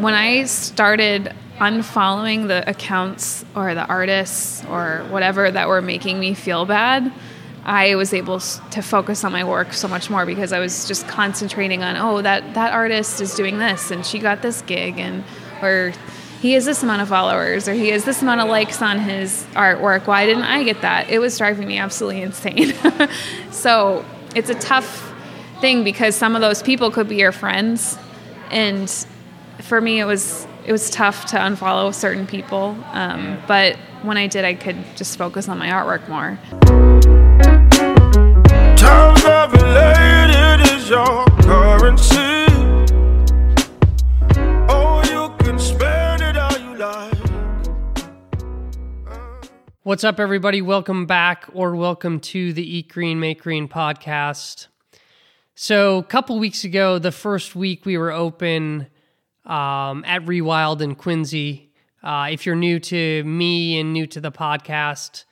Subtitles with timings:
[0.00, 6.32] when I started unfollowing the accounts or the artists or whatever that were making me
[6.32, 7.12] feel bad,
[7.64, 11.06] I was able to focus on my work so much more because I was just
[11.06, 15.22] concentrating on, oh, that that artist is doing this and she got this gig and
[15.60, 15.92] or
[16.40, 19.44] he has this amount of followers or he has this amount of likes on his
[19.52, 20.06] artwork.
[20.06, 21.10] Why didn't I get that?
[21.10, 22.72] It was driving me absolutely insane.
[23.50, 25.12] so it's a tough
[25.60, 27.98] thing because some of those people could be your friends
[28.50, 28.88] and
[29.62, 34.26] for me it was it was tough to unfollow certain people um, but when i
[34.26, 36.38] did i could just focus on my artwork more
[38.80, 42.46] Times are related is your currency.
[44.68, 47.14] Oh, you can spend it how you like.
[49.82, 50.62] What's up, everybody?
[50.62, 54.68] Welcome back or welcome to the Eat Green, Make Green podcast.
[55.54, 58.86] So, a couple weeks ago, the first week we were open
[59.46, 61.70] um, at Rewild in Quincy.
[62.02, 65.24] Uh, if you're new to me and new to the podcast,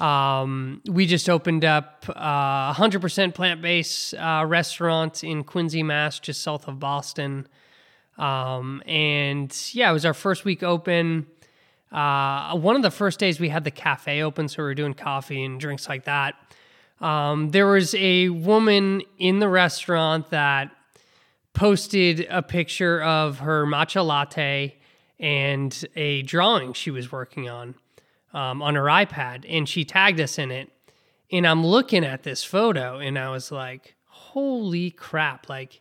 [0.00, 6.18] um, we just opened up a uh, 100% plant based uh, restaurant in Quincy, Mass,
[6.18, 7.46] just south of Boston.
[8.18, 11.26] Um, and yeah, it was our first week open.
[11.92, 14.94] Uh, one of the first days we had the cafe open, so we were doing
[14.94, 16.34] coffee and drinks like that.
[17.00, 20.70] Um, there was a woman in the restaurant that
[21.52, 24.76] posted a picture of her matcha latte
[25.18, 27.74] and a drawing she was working on
[28.32, 30.70] um, on her iPad, and she tagged us in it.
[31.32, 35.80] And I'm looking at this photo, and I was like, "Holy crap!" Like,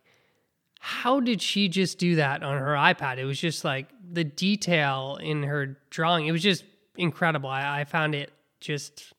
[0.80, 3.18] how did she just do that on her iPad?
[3.18, 6.28] It was just like the detail in her drawing.
[6.28, 6.64] It was just
[6.98, 7.50] incredible.
[7.50, 9.14] I, I found it just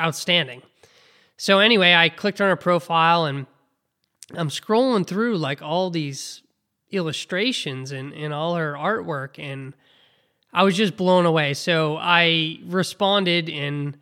[0.00, 0.62] outstanding.
[1.36, 3.46] So anyway, I clicked on her profile and
[4.36, 6.42] I'm scrolling through like all these
[6.90, 9.74] illustrations and, and all her artwork and
[10.52, 11.54] I was just blown away.
[11.54, 13.96] So I responded and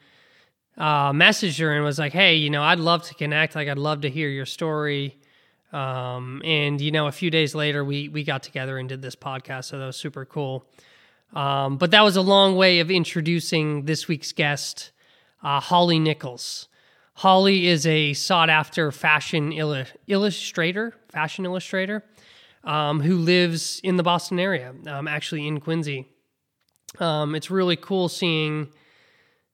[0.77, 3.55] uh, messaged her and was like, "Hey, you know, I'd love to connect.
[3.55, 5.17] Like, I'd love to hear your story."
[5.73, 9.15] Um, and you know, a few days later, we we got together and did this
[9.15, 9.67] podcast.
[9.67, 10.67] So that was super cool.
[11.33, 14.91] Um, but that was a long way of introducing this week's guest,
[15.45, 16.67] uh, Holly Nichols.
[17.21, 22.03] Holly is a sought after fashion illu- illustrator, fashion illustrator,
[22.65, 26.07] um, who lives in the Boston area, um, actually in Quincy.
[26.99, 28.69] Um, it's really cool seeing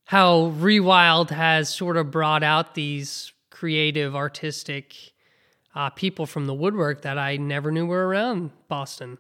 [0.05, 4.95] how Rewild has sort of brought out these creative, artistic
[5.75, 9.19] uh, people from the woodwork that I never knew were around Boston.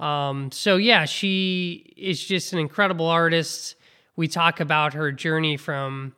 [0.00, 3.76] Um, so, yeah, she is just an incredible artist.
[4.16, 6.16] We talk about her journey from,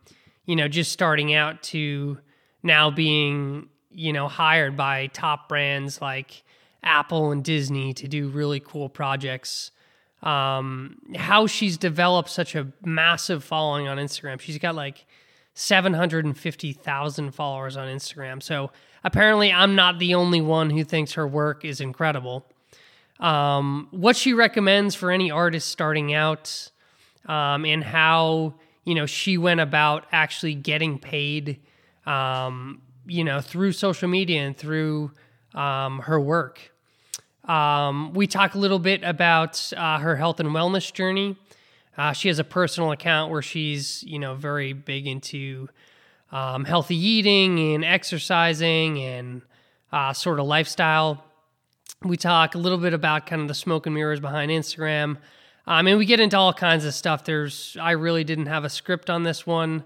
[0.48, 2.19] you know, just starting out to
[2.64, 6.42] now being, you know, hired by top brands like
[6.82, 9.70] Apple and Disney to do really cool projects
[10.22, 14.41] um, how she's developed such a massive following on Instagram.
[14.41, 15.06] She's got like
[15.54, 18.42] 750,000 followers on Instagram.
[18.42, 18.70] So
[19.04, 22.47] apparently, I'm not the only one who thinks her work is incredible.
[23.20, 26.70] Um, what she recommends for any artist starting out,
[27.26, 28.54] um, and how
[28.88, 31.60] you know she went about actually getting paid,
[32.06, 35.10] um, you know, through social media and through
[35.54, 36.72] um, her work.
[37.44, 41.37] Um, we talk a little bit about uh, her health and wellness journey.
[41.99, 45.69] Uh, she has a personal account where she's, you know, very big into
[46.32, 49.43] um, healthy eating and exercising and
[49.93, 51.22] uh, sort of lifestyle.
[52.03, 55.19] We talk a little bit about kind of the smoke and mirrors behind Instagram.
[55.68, 57.24] I mean, we get into all kinds of stuff.
[57.24, 59.84] There's, I really didn't have a script on this one.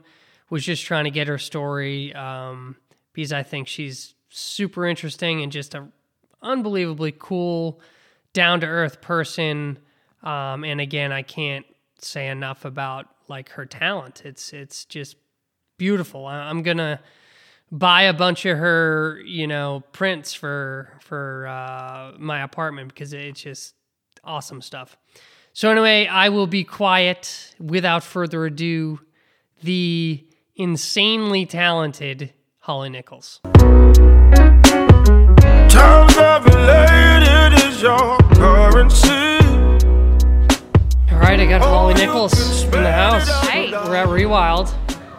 [0.48, 2.76] Was just trying to get her story um,
[3.14, 5.88] because I think she's super interesting and just a
[6.42, 7.80] unbelievably cool,
[8.32, 9.78] down to earth person.
[10.22, 11.64] Um, and again, I can't
[11.98, 14.22] say enough about like her talent.
[14.24, 15.16] It's it's just
[15.78, 16.26] beautiful.
[16.26, 17.00] I'm gonna
[17.70, 23.40] buy a bunch of her, you know, prints for for uh, my apartment because it's
[23.40, 23.74] just
[24.22, 24.96] awesome stuff.
[25.54, 29.00] So anyway, I will be quiet without further ado.
[29.62, 30.24] The
[30.56, 33.40] insanely talented Holly Nichols.
[35.68, 39.08] Times are related is your currency.
[41.12, 43.28] All right, I got Holly Nichols in the house.
[43.28, 43.70] Hi.
[43.86, 44.74] We're at Rewild.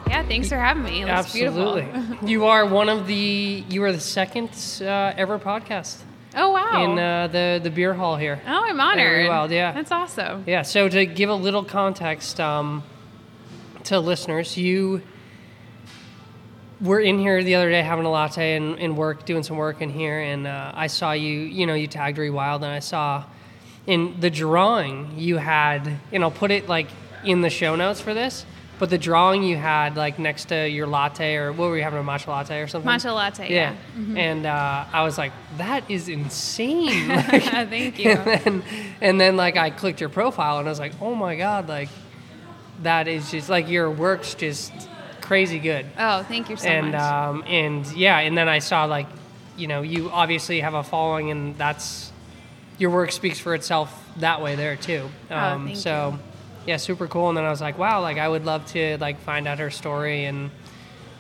[0.08, 1.04] Yeah, thanks for having me.
[1.04, 1.88] It Absolutely.
[2.28, 3.64] you are one of the.
[3.70, 4.50] You are the second
[4.82, 6.02] uh, ever podcast.
[6.36, 6.84] Oh wow!
[6.84, 8.42] In uh, the the beer hall here.
[8.48, 9.26] Oh, I'm honored.
[9.26, 9.72] Rewild, yeah.
[9.72, 10.44] That's awesome.
[10.48, 10.64] Yeah.
[10.64, 12.84] So to give a little context um,
[13.84, 15.02] to listeners, you
[16.82, 19.82] we're in here the other day having a latte and, and work, doing some work
[19.82, 21.40] in here, and uh, I saw you.
[21.40, 23.24] You know, you tagged Rewild, and I saw
[23.86, 26.88] in the drawing you had, and I'll put it like
[27.24, 28.46] in the show notes for this.
[28.84, 32.02] But the drawing you had like next to your latte, or what were you having
[32.02, 32.92] a matcha latte or something?
[32.92, 33.50] Matcha latte.
[33.50, 34.20] Yeah, Yeah.
[34.20, 37.08] and uh, I was like, that is insane.
[37.08, 38.10] Like, Thank you.
[38.12, 38.64] and then,
[39.00, 41.88] and then like I clicked your profile and I was like, oh my god, like
[42.82, 44.74] that is just like your work's just
[45.22, 45.86] crazy good.
[45.98, 47.02] Oh, thank you so and much.
[47.02, 49.08] um, and yeah, and then I saw like,
[49.56, 52.12] you know, you obviously have a following, and that's
[52.78, 55.10] your work speaks for itself that way there too.
[55.30, 56.20] Um, Oh, thank so
[56.66, 57.30] yeah, super cool.
[57.30, 59.70] And then I was like, wow, like I would love to like find out her
[59.72, 60.52] story and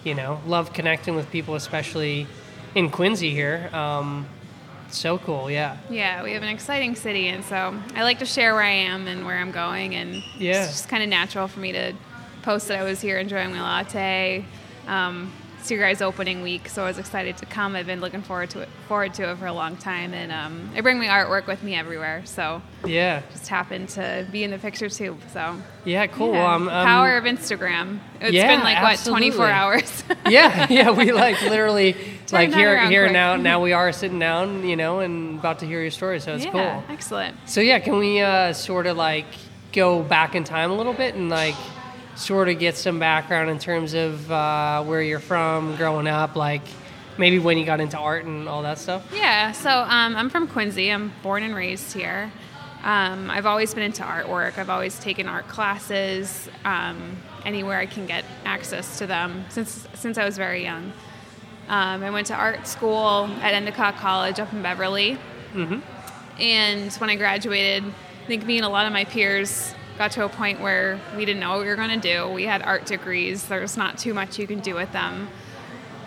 [0.04, 2.28] you know, love connecting with people, especially
[2.76, 3.70] in Quincy here.
[3.74, 4.26] Um,
[4.90, 5.78] so cool, yeah.
[5.90, 9.08] Yeah, we have an exciting city, and so I like to share where I am
[9.08, 10.64] and where I'm going, and Yeah.
[10.64, 11.94] it's just kind of natural for me to
[12.42, 14.44] post that I was here enjoying my latte.
[14.88, 15.32] Um,
[15.64, 17.74] it's your guys' opening week, so I was excited to come.
[17.78, 20.70] I've been looking forward to it, forward to it for a long time, and um,
[20.76, 22.24] I bring my artwork with me everywhere.
[22.26, 25.18] So Yeah, just happened to be in the picture too.
[25.32, 25.56] So
[25.86, 26.34] yeah, cool.
[26.34, 26.54] yeah.
[26.54, 28.00] Um, um, power of Instagram.
[28.20, 30.04] It's yeah, been like what 24 hours.
[30.30, 31.96] yeah, yeah, we like literally
[32.34, 33.14] like here here quick.
[33.14, 36.36] now now we are sitting down, you know, and about to hear your story, so
[36.36, 36.84] it's yeah, cool.
[36.90, 37.38] excellent.
[37.46, 39.28] So yeah, can we uh, sort of like
[39.72, 41.56] go back in time a little bit and like
[42.16, 46.62] sort of get some background in terms of uh, where you're from, growing up, like
[47.18, 49.08] maybe when you got into art and all that stuff?
[49.14, 50.90] Yeah, so um, I'm from Quincy.
[50.90, 52.32] I'm born and raised here.
[52.84, 54.58] Um, I've always been into artwork.
[54.58, 60.18] I've always taken art classes um, anywhere I can get access to them since since
[60.18, 60.92] I was very young.
[61.70, 65.18] Um, I went to art school at Endicott College up in Beverly,
[66.40, 70.26] and when I graduated, I think me and a lot of my peers got to
[70.26, 72.30] a point where we didn't know what we were going to do.
[72.30, 73.48] We had art degrees.
[73.48, 75.30] There's not too much you can do with them.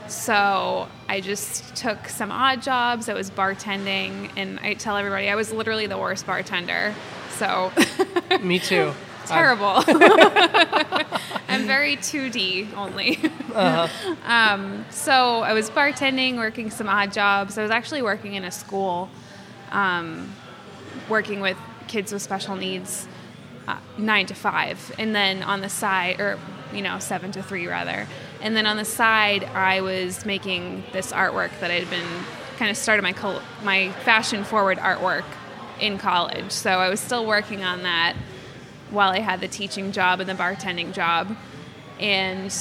[0.09, 3.09] So I just took some odd jobs.
[3.09, 6.94] I was bartending, and I tell everybody I was literally the worst bartender.
[7.31, 7.73] So
[8.43, 8.93] Me too.
[9.27, 9.83] terrible.
[11.49, 13.19] I'm very 2D only.
[14.25, 17.59] um, so I was bartending, working some odd jobs.
[17.59, 19.09] I was actually working in a school,
[19.73, 20.33] um,
[21.09, 21.56] working with
[21.88, 23.09] kids with special needs,
[23.68, 26.38] uh, nine to five, and then on the side, or
[26.72, 28.06] you know, seven to three rather.
[28.40, 32.06] And then on the side, I was making this artwork that I'd been
[32.56, 35.24] kind of started my col- my fashion forward artwork
[35.80, 36.50] in college.
[36.50, 38.14] So I was still working on that
[38.90, 41.36] while I had the teaching job and the bartending job.
[41.98, 42.52] And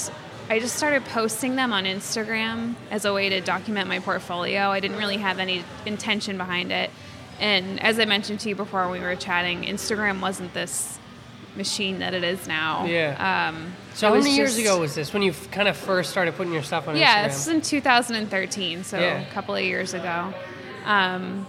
[0.50, 4.70] I just started posting them on Instagram as a way to document my portfolio.
[4.70, 6.92] I didn't really have any intention behind it.
[7.40, 10.98] And as I mentioned to you before when we were chatting, Instagram wasn't this
[11.56, 12.86] machine that it is now.
[12.86, 13.50] Yeah.
[13.50, 16.36] Um, So how many years ago was this when you f- kind of first started
[16.36, 17.22] putting your stuff on yeah, Instagram?
[17.22, 19.22] Yeah, this is in 2013, so Yeah.
[19.22, 20.34] a couple of years ago.
[20.86, 21.48] Um,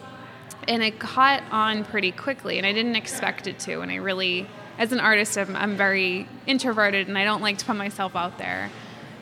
[0.69, 3.81] and it caught on pretty quickly, and I didn't expect it to.
[3.81, 4.49] And I really,
[4.79, 8.39] as an artist, I'm, I'm very introverted, and I don't like to put myself out
[8.39, 8.71] there.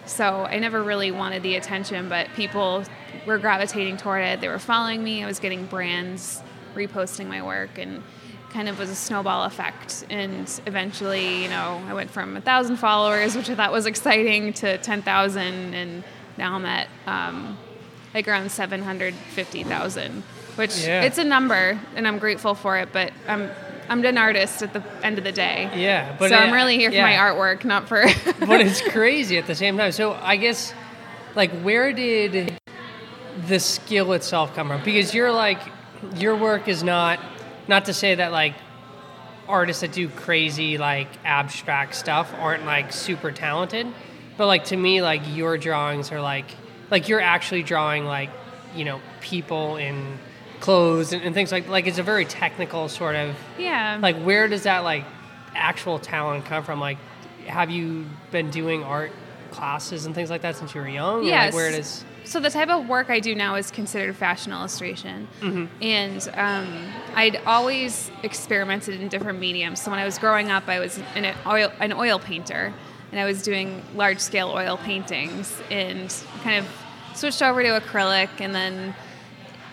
[0.06, 2.84] So I never really wanted the attention, but people
[3.26, 4.40] were gravitating toward it.
[4.42, 5.22] They were following me.
[5.22, 6.42] I was getting brands
[6.74, 8.02] reposting my work, and
[8.50, 10.04] kind of was a snowball effect.
[10.10, 14.52] And eventually, you know, I went from a thousand followers, which I thought was exciting,
[14.54, 16.04] to ten thousand, and
[16.38, 17.58] now I'm at um,
[18.14, 20.22] like around seven hundred fifty thousand.
[20.56, 21.02] Which Yeah.
[21.02, 22.90] it's a number, and I'm grateful for it.
[22.92, 23.50] But I'm
[23.88, 25.68] I'm an artist at the end of the day.
[25.74, 27.02] Yeah, but so I'm really here for yeah.
[27.02, 28.02] my artwork, not for.
[28.40, 29.92] but it's crazy at the same time.
[29.92, 30.72] So I guess,
[31.34, 32.58] like, where did
[33.48, 34.82] the skill itself come from?
[34.84, 35.60] Because you're like,
[36.16, 37.20] your work is not,
[37.68, 38.54] not to say that like
[39.48, 43.86] artists that do crazy like abstract stuff aren't like super talented,
[44.36, 46.46] but like to me, like your drawings are like,
[46.90, 48.30] like you're actually drawing like,
[48.74, 50.18] you know, people in
[50.60, 53.98] clothes and, and things like like it's a very technical sort of yeah.
[54.00, 55.04] like where does that like
[55.54, 56.80] actual talent come from?
[56.80, 56.98] Like
[57.46, 59.12] have you been doing art
[59.50, 61.26] classes and things like that since you were young?
[61.44, 64.50] Or, like where does So the type of work I do now is considered fashion
[64.52, 65.28] illustration,
[65.82, 69.82] and um, I'd always experimented in different mediums.
[69.82, 72.72] So when I was growing up, I was an oil an oil painter,
[73.10, 76.12] and I was doing large scale oil paintings, and
[76.42, 76.66] kind of
[77.14, 78.94] switched over to acrylic, and then.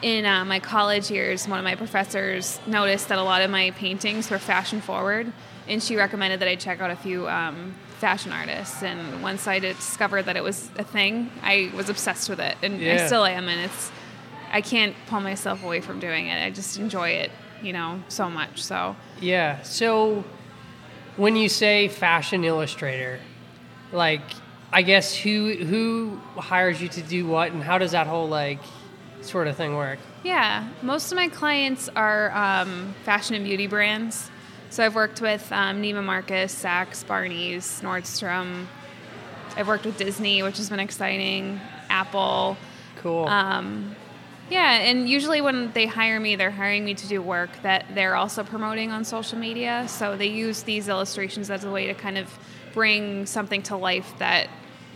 [0.03, 3.70] In uh, my college years, one of my professors noticed that a lot of my
[3.77, 5.31] paintings were fashion forward,
[5.67, 8.84] and she recommended that I check out a few um, fashion artists.
[8.84, 12.84] And once I discovered that it was a thing, I was obsessed with it, and
[12.84, 13.48] I still am.
[13.48, 13.91] And it's
[14.51, 16.43] I can't pull myself away from doing it.
[16.43, 17.31] I just enjoy it,
[17.62, 18.62] you know, so much.
[18.62, 20.25] So yeah so
[21.15, 23.20] when you say fashion illustrator
[23.91, 24.22] like
[24.74, 28.60] i guess who who hires you to do what and how does that whole like
[29.22, 30.00] sort of thing work?
[30.24, 34.29] Yeah, most of my clients are um, fashion and beauty brands.
[34.72, 38.68] So I've worked with um, Neiman Marcus, Saks, Barney's, Nordstrom.
[39.58, 41.60] I've worked with Disney, which has been exciting.
[41.90, 42.56] Apple.
[43.01, 43.28] Cool.
[43.28, 43.98] Um,
[44.50, 48.16] yeah, and usually when they hire me, they're hiring me to do work that they're
[48.16, 49.88] also promoting on social media.
[49.90, 52.30] So they use these illustrations as a way to kind of
[52.74, 54.48] bring something to life that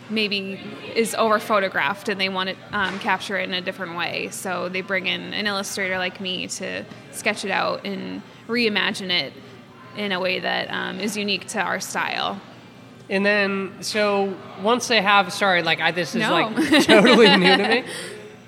[0.09, 0.57] maybe
[0.95, 4.29] is over photographed and they want to um, capture it in a different way.
[4.31, 9.33] So they bring in an illustrator like me to sketch it out and reimagine it
[9.97, 12.39] in a way that um, is unique to our style.
[13.09, 16.31] And then, so once they have, sorry, like I, this is No.
[16.31, 17.83] like totally new to me.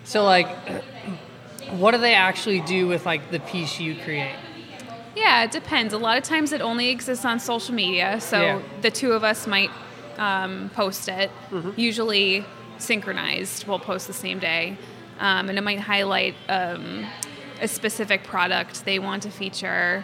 [0.04, 0.48] So like,
[1.72, 4.36] what do they actually do with like the piece you create?
[5.16, 5.94] Yeah, it depends.
[5.94, 8.62] A lot of times it only exists on social media, so Yeah.
[8.82, 9.72] the two of us might
[10.18, 11.32] um, post it.
[11.76, 12.46] Usually
[12.78, 14.78] synchronized, we'll post the same day,
[15.20, 17.06] um, and it might highlight um,
[17.62, 20.04] a specific product they want to feature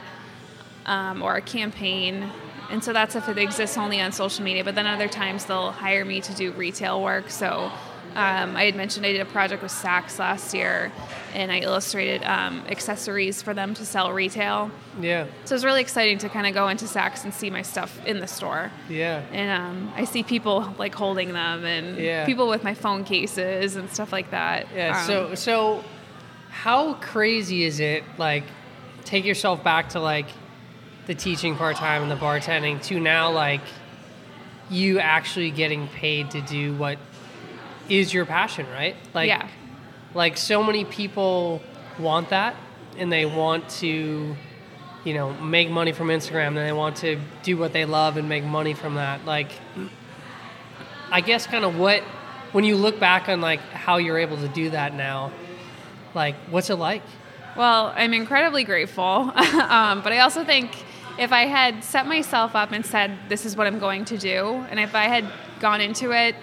[0.86, 2.30] um, or a campaign.
[2.72, 4.64] And so that's if it exists only on social media.
[4.64, 7.30] But then other times they'll hire me to do retail work.
[7.30, 7.72] So
[8.16, 10.92] um, I had mentioned I did a project with Saks last year,
[11.34, 14.70] and I illustrated um, accessories for them to sell retail.
[15.02, 18.04] Yeah, So it's really exciting to kind of go into Saks and see my stuff
[18.06, 18.72] in the store.
[18.88, 22.26] yeah, And um, I see people like holding them and Yeah.
[22.28, 24.68] people with my phone cases and stuff like that.
[24.76, 25.00] yeah.
[25.00, 25.84] Um, so, so
[26.52, 28.04] how crazy is it?
[28.20, 28.44] Like,
[29.06, 30.28] take yourself back to like
[31.06, 33.62] the teaching part time and the bartending to now like
[34.70, 36.98] you actually getting paid to do what
[37.90, 38.96] is your passion, right?
[39.14, 39.48] Like, yeah.
[40.14, 41.62] like so many people
[42.00, 42.56] want that
[42.98, 44.36] and they want to
[45.04, 48.28] you know make money from instagram and they want to do what they love and
[48.30, 49.52] make money from that like
[51.12, 52.02] i guess kind of what
[52.52, 55.32] when you look back on like how you're able to do that now
[56.16, 57.04] like what's it like
[57.56, 59.04] Well, I'm incredibly grateful.
[59.36, 60.72] um, but I also think
[61.18, 64.66] if I had set myself up and said, this is what I'm going to do,
[64.70, 65.26] and if I had
[65.60, 66.36] gone into it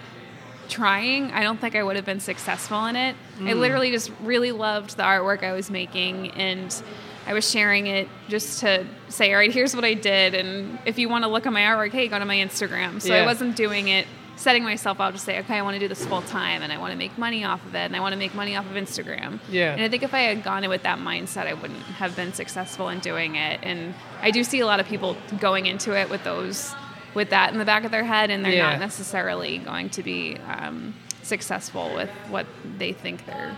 [0.71, 3.15] trying, I don't think I would have been successful in it.
[3.37, 3.59] I mm.
[3.59, 6.81] literally just really loved the artwork I was making and
[7.27, 10.33] I was sharing it just to say, all right, here's what I did.
[10.33, 13.01] And if you want to look at my artwork, hey, go to my Instagram.
[13.01, 13.21] So Yeah.
[13.21, 16.03] I wasn't doing it, setting myself out to say, okay, I want to do this
[16.05, 18.17] full time and I want to make money off of it and I want to
[18.17, 19.39] make money off of Instagram.
[19.49, 19.73] Yeah.
[19.73, 22.33] And I think if I had gone in with that mindset, I wouldn't have been
[22.33, 23.59] successful in doing it.
[23.61, 26.73] And I do see a lot of people going into it with those,
[27.13, 28.71] with that in the back of their head, and they're Yeah.
[28.71, 32.47] not necessarily going to be um, successful with what
[32.77, 33.55] they think they're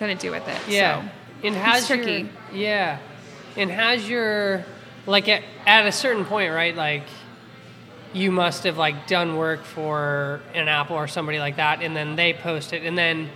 [0.00, 0.58] going to do with it.
[0.68, 1.08] yeah So,
[1.46, 2.28] and has your tricky.
[2.52, 2.98] yeah
[3.56, 4.64] and has your
[5.06, 7.04] like at, at a certain point right like
[8.14, 12.16] you must have like done work for an apple or somebody like that and then
[12.16, 13.28] they post it and then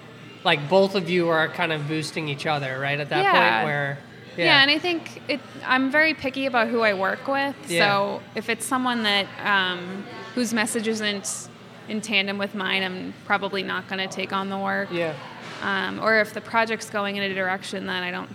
[0.44, 3.32] like both of you are kind of boosting each other right at that Yeah.
[3.32, 3.99] point where
[4.37, 4.62] yeah.
[4.62, 5.40] and I think it.
[5.66, 7.56] I'm very picky about who I work with.
[7.68, 7.80] Yeah.
[7.80, 10.04] So if it's someone that um,
[10.37, 11.49] whose message isn't
[11.88, 14.90] in tandem with mine, I'm probably not going to take on the work.
[14.92, 15.14] yeah
[15.62, 18.30] um, or if the project's going in a direction that I don't,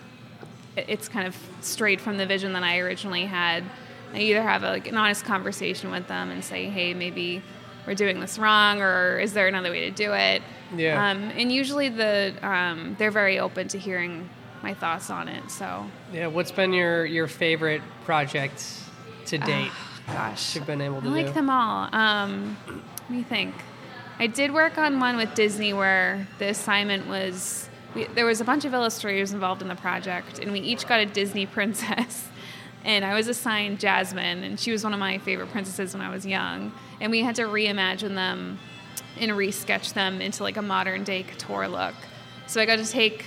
[0.75, 3.63] it's kind of straight from the vision that I originally had.
[4.13, 7.41] I either have a, like an honest conversation with them and say, hey, maybe
[7.87, 10.41] we're doing this wrong, or is there another way to do it?
[10.75, 11.09] Yeah.
[11.09, 14.29] Um, and usually the um, they're very open to hearing
[14.61, 15.51] my thoughts on it.
[15.51, 18.63] So, yeah what's been your your favorite project
[19.25, 19.71] to date
[20.07, 21.89] gosh, you've been able to I like do them all.
[21.93, 23.55] Um, let me think.
[24.19, 28.45] I did work on one with Disney where the assignment was we, there was a
[28.45, 32.27] bunch of illustrators involved in the project, and we each got a Disney princess.
[32.85, 36.09] And I was assigned Jasmine, and she was one of my favorite princesses when I
[36.09, 36.71] was young.
[36.99, 38.59] And we had to reimagine them
[39.19, 41.93] and resketch them into like a modern day couture look.
[42.47, 43.25] So I got to take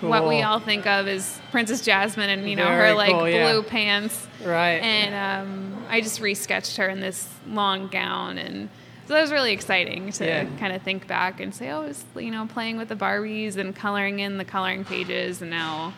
[0.00, 3.28] what we all think of as Princess Jasmine and you know Very her like cool,
[3.28, 3.52] yeah.
[3.52, 8.70] blue pants right and um, I just resketched her in this long gown, and
[9.06, 10.46] so that was really exciting to Yeah.
[10.58, 13.56] kind of think back and say, oh, I was you know playing with the Barbies
[13.56, 15.92] and coloring in the coloring pages, and now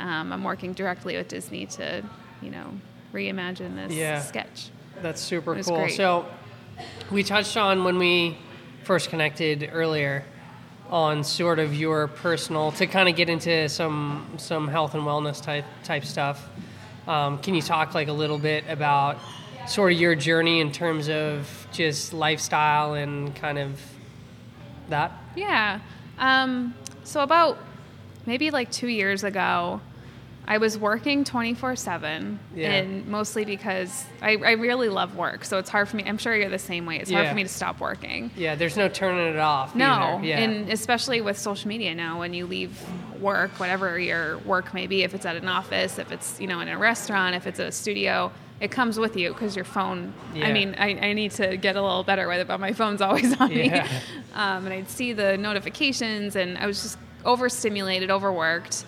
[0.00, 2.02] um, I'm working directly with Disney to
[2.44, 2.66] you know
[3.12, 4.20] reimagine this Yeah.
[4.20, 4.68] sketch.
[5.02, 5.76] That's super cool.
[5.76, 5.94] great.
[5.96, 6.26] So
[7.10, 8.36] we touched on when we
[8.84, 10.24] first connected earlier
[10.90, 15.42] on sort of your personal to kind of get into some some health and wellness
[15.42, 16.48] type type stuff.
[17.08, 19.18] Um, can you talk like a little bit about
[19.66, 23.80] sort of your journey in terms of just lifestyle and kind of
[24.88, 25.12] that?
[25.36, 25.80] Yeah.
[26.18, 26.74] Um,
[27.04, 27.58] so about
[28.26, 29.80] maybe like two years ago,
[30.46, 32.38] I was working 24 7.
[32.54, 32.70] Yeah.
[32.72, 35.44] And mostly because I, I really love work.
[35.44, 36.04] So it's hard for me.
[36.06, 36.98] I'm sure you're the same way.
[36.98, 38.30] It's hard for me to stop working.
[38.36, 39.74] Yeah, there's no turning it off.
[39.74, 40.20] No.
[40.22, 40.40] Yeah.
[40.40, 42.78] And especially with social media now, when you leave
[43.20, 46.60] work, whatever your work may be, if it's at an office, if it's you know
[46.60, 50.12] in a restaurant, if it's at a studio, it comes with you because your phone.
[50.34, 50.46] Yeah.
[50.48, 53.00] I mean, I, I need to get a little better with it, but my phone's
[53.06, 53.84] always on Yeah.
[53.84, 53.90] me.
[54.34, 58.84] Um, and I'd see the notifications, and I was just overstimulated, overworked.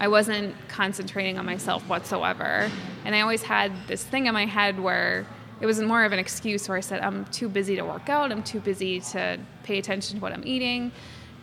[0.00, 2.70] I wasn't concentrating on myself whatsoever,
[3.04, 5.26] and I always had this thing in my head where
[5.60, 8.32] it was more of an excuse where I said, "I'm too busy to work out.
[8.32, 10.90] I'm too busy to pay attention to what I'm eating."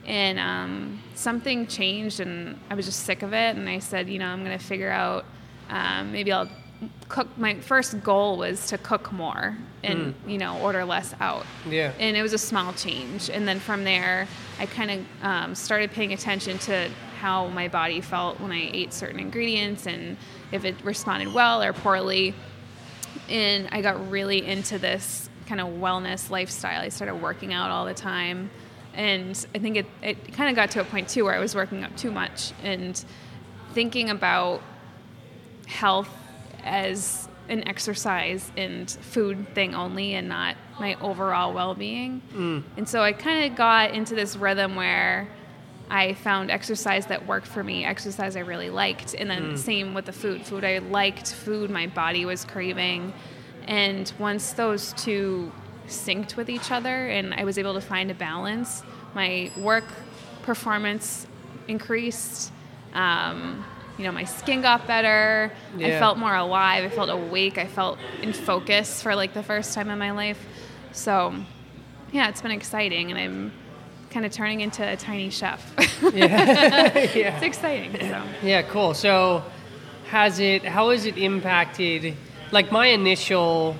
[0.05, 4.17] and um, something changed and i was just sick of it and i said you
[4.17, 5.25] know i'm going to figure out
[5.69, 6.47] um, maybe i'll
[7.09, 11.91] cook my first goal was to cook more and you know order less out Yeah.
[11.99, 15.91] and it was a small change and then from there i kind of um, started
[15.91, 20.17] paying attention to how my body felt when i ate certain ingredients and
[20.51, 22.33] if it responded well or poorly
[23.29, 26.81] and I got really into this kind of wellness lifestyle.
[26.81, 28.49] I started working out all the time.
[28.93, 31.55] And I think it, it kind of got to a point too where I was
[31.55, 33.03] working out too much and
[33.73, 34.61] thinking about
[35.67, 36.09] health
[36.63, 42.21] as an exercise and food thing only and not my overall well being.
[42.33, 42.63] Mm.
[42.75, 45.29] And so I kind of got into this rhythm where
[45.89, 49.13] I found exercise that worked for me, exercise I really liked.
[49.13, 50.45] And then same with the food.
[50.45, 53.13] Food I liked, food my body was craving.
[53.67, 55.51] And once those two
[55.87, 59.85] synced with each other and I was able to find a balance, my work
[60.43, 61.27] performance
[61.67, 62.51] increased.
[62.93, 63.65] Um,
[63.97, 65.51] you know, my skin got better.
[65.75, 66.83] I felt more alive.
[66.83, 67.57] I felt awake.
[67.57, 70.45] I felt in focus for like the first time in my life.
[70.91, 71.33] So,
[72.11, 73.51] yeah, it's been exciting, and I'm
[74.09, 75.73] kind of turning into a tiny chef.
[76.13, 76.91] yeah.
[76.95, 77.93] it's exciting.
[77.99, 78.93] So, Yeah, cool.
[78.93, 79.43] So,
[80.09, 80.63] has it?
[80.63, 82.15] How has it impacted?
[82.51, 83.75] Like my initial,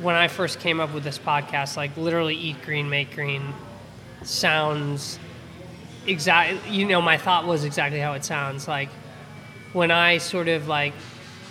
[0.00, 3.42] when I first came up with this podcast, like literally eat green, make green,
[4.22, 5.18] sounds
[6.06, 8.68] exactly You know, my thought was exactly how it sounds.
[8.68, 8.90] Like
[9.72, 10.94] when I sort of like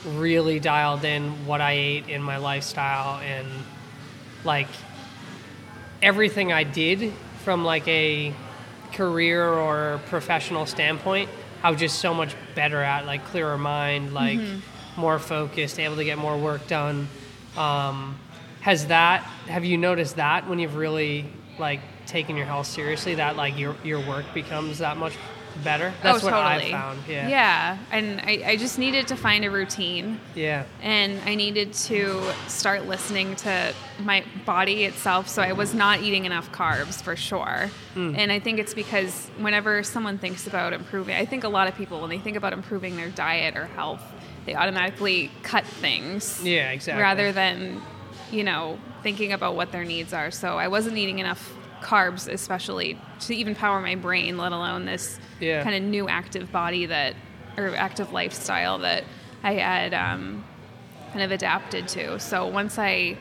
[0.06, 3.48] really dialed in what I ate in my lifestyle and
[4.44, 4.68] like
[6.02, 8.34] everything I did from like a
[8.94, 11.30] career or professional standpoint,
[11.62, 14.40] I was just so much better at like clearer mind, like
[14.98, 17.08] more focused, able to get more work done.
[17.58, 18.18] Um,
[18.62, 21.26] has that have you noticed that when you've really
[21.60, 25.14] like taken your health seriously that like your your work becomes that much
[25.64, 25.94] better?
[25.96, 26.68] Oh, That's oh, what totally.
[26.70, 27.00] I found.
[27.08, 27.28] Yeah.
[27.28, 27.78] Yeah.
[27.92, 30.20] And I, I just needed to find a routine.
[30.36, 30.64] Yeah.
[30.82, 35.28] and I needed to start listening to my body itself.
[35.28, 37.70] So I was not eating enough carbs for sure.
[37.94, 38.16] Hmm.
[38.16, 41.76] And I think it's because whenever someone thinks about improving, I think a lot of
[41.76, 44.02] people, when they think about improving their diet or health,
[44.46, 47.02] they automatically cut things Yeah, exactly.
[47.02, 47.82] rather than,
[48.32, 50.32] you know, thinking about what their needs are.
[50.32, 55.20] So I wasn't eating enough carbs, especially to even power my brain, let alone this
[55.40, 55.64] Yeah.
[55.64, 57.16] kind of new active body that,
[57.58, 59.04] or active lifestyle that
[59.44, 60.44] I had um,
[61.12, 62.20] kind of adapted to.
[62.20, 63.18] So once I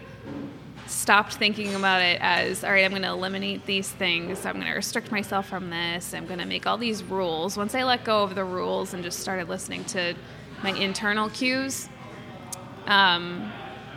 [0.87, 4.67] stopped thinking about it as, all right, I'm going to eliminate these things, I'm going
[4.67, 7.57] to restrict myself from this, I'm going to make all these rules.
[7.57, 10.15] Once I let go of the rules and just started listening to
[10.63, 11.89] my internal cues,
[12.87, 13.51] um,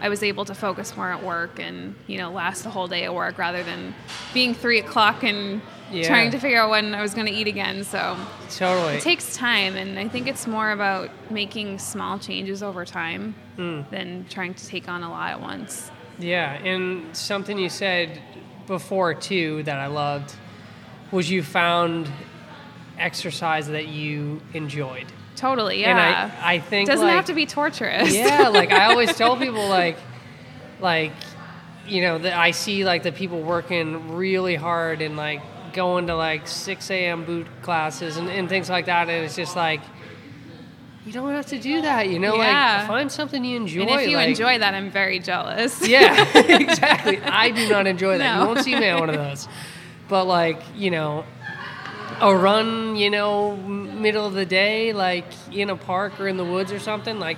[0.06, 3.06] I was able to focus more at work and you know last the whole day
[3.06, 3.96] at work rather than
[4.36, 6.08] being three o'clock and Yeah.
[6.08, 7.84] trying to figure out when I was going to eat again.
[7.84, 8.16] So
[8.56, 8.96] Totally.
[8.98, 13.82] it takes time, and I think it's more about making small changes over time Hmm.
[13.90, 15.90] than trying to take on a lot at once.
[16.20, 18.22] Yeah, and something you said
[18.68, 20.36] before too that I loved
[21.12, 22.12] was you found
[23.00, 25.08] exercise that you enjoyed.
[25.36, 25.90] Totally, yeah.
[25.90, 28.14] And I, I think it doesn't like, have to be torturous.
[28.14, 29.98] yeah, like I always tell people like
[30.80, 31.12] like
[31.88, 35.42] you know that I see like the people working really hard and like
[35.74, 37.26] going to like 6 a.m.
[37.26, 39.82] boot classes and, and things like that, and it's just like
[41.06, 42.36] you don't have to do that, you know.
[42.36, 42.78] Yeah.
[42.80, 43.82] Like find something you enjoy.
[43.82, 45.88] and if you like- enjoy that, I'm very jealous.
[45.88, 47.20] yeah, exactly.
[47.20, 48.36] I do not enjoy that.
[48.36, 48.42] No.
[48.42, 49.48] You won't see me on one of those.
[50.08, 51.26] But like, you know,
[52.22, 56.46] a run, you know, middle of the day, like in a park or in the
[56.46, 57.38] woods or something, like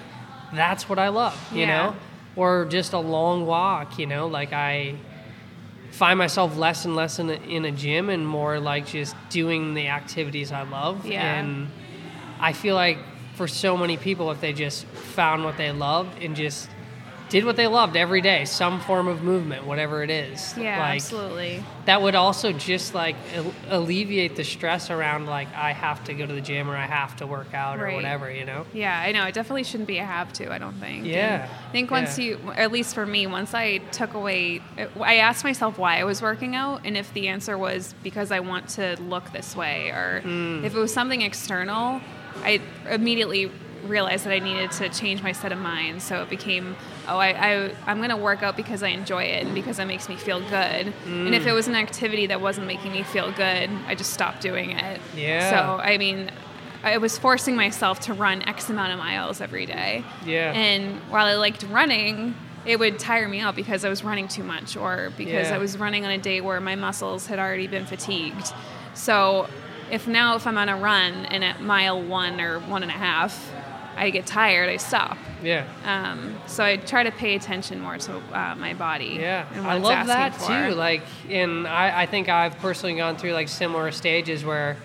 [0.54, 1.68] that's what I love, you Yeah.
[1.92, 1.96] know?
[2.36, 4.96] Or just a long walk, you know, like I
[5.92, 9.74] find myself less and less in a, in a gym and more like just doing
[9.74, 11.06] the activities I love.
[11.06, 11.24] Yeah.
[11.40, 11.70] And
[12.40, 13.00] I feel like
[13.36, 16.70] for so many people, if they just found what they loved and just
[17.30, 20.54] did what they loved every day, some form of movement, whatever it is.
[20.58, 21.62] Yeah, like, absolutely.
[21.86, 26.26] That would also just like al- alleviate the stress around like I have to go
[26.26, 28.66] to the gym or I have to work out or whatever, you know?
[28.74, 29.26] Yeah, I know.
[29.26, 31.00] It definitely shouldn't be a have to, I don't think.
[31.00, 32.26] And Yeah, I think once yeah.
[32.26, 34.62] you, at least for me, once I took away,
[35.02, 38.40] I asked myself why I was working out, and if the answer was because I
[38.40, 40.64] want to look this way, or Hmm.
[40.64, 42.00] if it was something external,
[42.44, 43.52] I immediately
[43.86, 46.02] realized that I needed to change my set of mind.
[46.02, 46.76] So it became,
[47.08, 49.86] oh, I, I, I'm going to work out because I enjoy it and because it
[49.86, 50.52] makes me feel good.
[50.52, 50.94] And
[51.28, 51.34] Hmm.
[51.34, 54.72] if it was an activity that wasn't making me feel good, I just stopped doing
[54.72, 55.02] it.
[55.16, 55.50] Yeah.
[55.50, 56.32] So, I mean,
[56.84, 60.04] I was forcing myself to run X amount of miles every day.
[60.26, 60.54] Yeah.
[60.54, 62.36] And while I liked running,
[62.66, 65.56] it would tire me out because I was running too much or because Yeah.
[65.56, 68.52] I was running on a day where my muscles had already been fatigued.
[68.94, 69.48] So
[69.90, 72.96] if now if I'm on a run and at mile one or one and a
[72.96, 73.52] half,
[73.98, 75.18] I get tired, I stop.
[75.44, 75.66] Yeah.
[75.84, 79.18] Um, so I try to pay attention more to uh, my body.
[79.20, 80.48] Yeah, and what I it's love that for.
[80.48, 80.76] too.
[80.76, 84.78] Like, and I, I think I've personally gone through like similar stages where,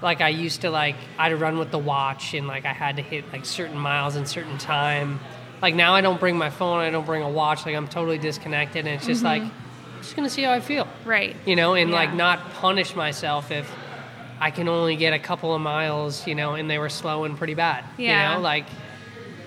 [0.00, 3.02] like, I used to like I'd run with the watch and like I had to
[3.02, 5.18] hit like certain miles in certain time.
[5.60, 7.66] Like now I don't bring my phone, I don't bring a watch.
[7.66, 9.50] Like I'm totally disconnected, and it's just like I'm
[10.02, 11.34] just gonna see how I feel, right.
[11.46, 12.18] you know, and like Mm-hmm.
[12.18, 13.68] Not punish myself if
[14.40, 17.36] I can only get a couple of miles, you know, and they were slow and
[17.38, 18.30] pretty bad, Yeah.
[18.30, 18.66] you know, like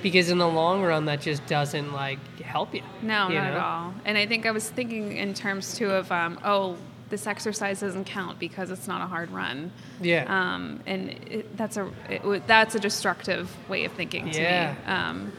[0.02, 2.82] because in the long run that just doesn't like help you.
[3.02, 3.94] No, you not at all.
[4.06, 6.78] And I think I was thinking in terms too of, um, oh,
[7.10, 9.72] this exercise doesn't count because it's not a hard run.
[10.00, 10.26] Yeah.
[10.28, 14.74] Um, and it, that's a it, that's a destructive way of thinking to Yeah.
[14.74, 14.86] me.
[14.94, 15.32] Um,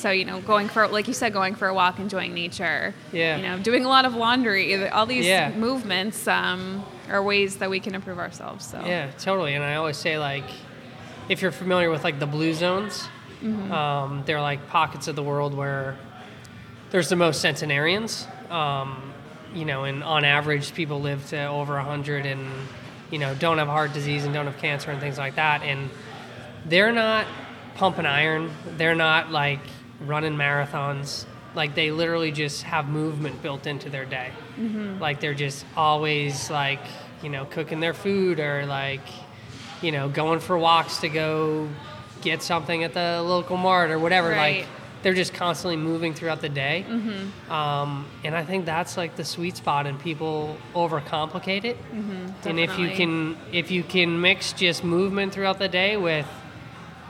[0.00, 2.94] so you know, going for like you said, going for a walk, enjoying nature.
[3.12, 3.36] Yeah.
[3.36, 4.88] You know, doing a lot of laundry.
[4.88, 5.50] All these Yeah.
[5.56, 8.64] movements um, are ways that we can improve ourselves.
[8.66, 9.54] So Yeah, totally.
[9.54, 10.44] And I always say like,
[11.28, 13.08] if you're familiar with like the blue zones,
[13.70, 15.96] um, they're like pockets of the world where
[16.90, 18.26] there's the most centenarians.
[18.50, 19.12] Um,
[19.54, 22.46] you know, and on average, people live to over 100 and,
[23.10, 25.62] you know, don't have heart disease and don't have cancer and things like that.
[25.62, 25.90] And
[26.66, 27.26] they're not
[27.76, 28.50] pumping iron.
[28.76, 29.60] They're not like
[30.06, 31.24] running marathons.
[31.54, 34.30] Like they literally just have movement built into their day.
[34.58, 35.00] Mm-hmm.
[35.00, 36.80] Like they're just always like,
[37.22, 39.00] you know, cooking their food or like,
[39.82, 41.68] you know, going for walks to go
[42.20, 44.30] get something at the local mart or whatever.
[44.30, 44.60] Right.
[44.60, 44.68] Like
[45.02, 46.84] they're just constantly moving throughout the day.
[46.86, 47.52] Mm-hmm.
[47.52, 51.78] Um, and I think that's like the sweet spot, and people overcomplicate it.
[51.92, 52.48] Mm-hmm.
[52.48, 56.26] and if you can, if you can mix just movement throughout the day with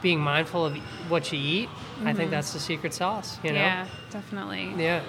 [0.02, 0.76] being mindful of
[1.08, 1.68] what you eat,
[2.04, 3.38] I think that's the secret sauce.
[3.42, 3.58] You know?
[3.58, 4.72] Yeah, definitely.
[4.76, 5.02] Yeah,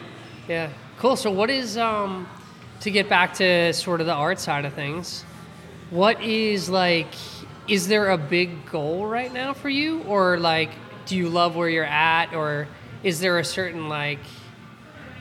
[0.47, 1.15] yeah, cool.
[1.15, 2.27] So, what is um,
[2.81, 5.23] to get back to sort of the art side of things?
[5.89, 7.13] What is like?
[7.67, 10.71] Is there a big goal right now for you, or like,
[11.05, 12.67] do you love where you're at, or
[13.03, 14.19] is there a certain like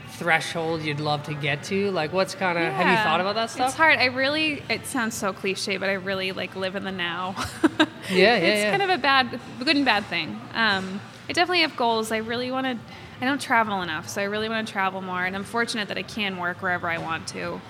[0.09, 1.89] threshold you'd love to get to?
[1.91, 2.63] Like, what's kind of?
[2.73, 3.69] Have you thought about that stuff?
[3.69, 3.99] It's hard.
[3.99, 4.63] I really.
[4.69, 7.35] It sounds so cliche, but I really like live in the now.
[8.09, 8.71] Yeah, yeah, it's yeah.
[8.71, 10.39] kind of a bad, good and bad thing.
[10.53, 10.99] Um,
[11.31, 12.11] I definitely have goals.
[12.11, 12.77] I really want to.
[13.21, 15.23] I don't travel enough, so I really want to travel more.
[15.23, 17.61] And I'm fortunate that I can work wherever I want to.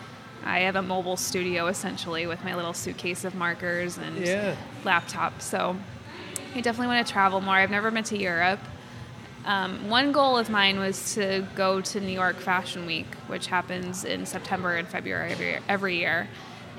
[0.44, 4.56] I have a mobile studio essentially with my little suitcase of markers and Yeah.
[4.84, 5.44] laptop.
[5.44, 5.76] So
[6.56, 7.54] I definitely want to travel more.
[7.54, 8.62] I've never been to Europe.
[9.46, 14.06] Um, one goal of mine was to go to New York Fashion Week, which happens
[14.06, 16.28] in September and February every, every year.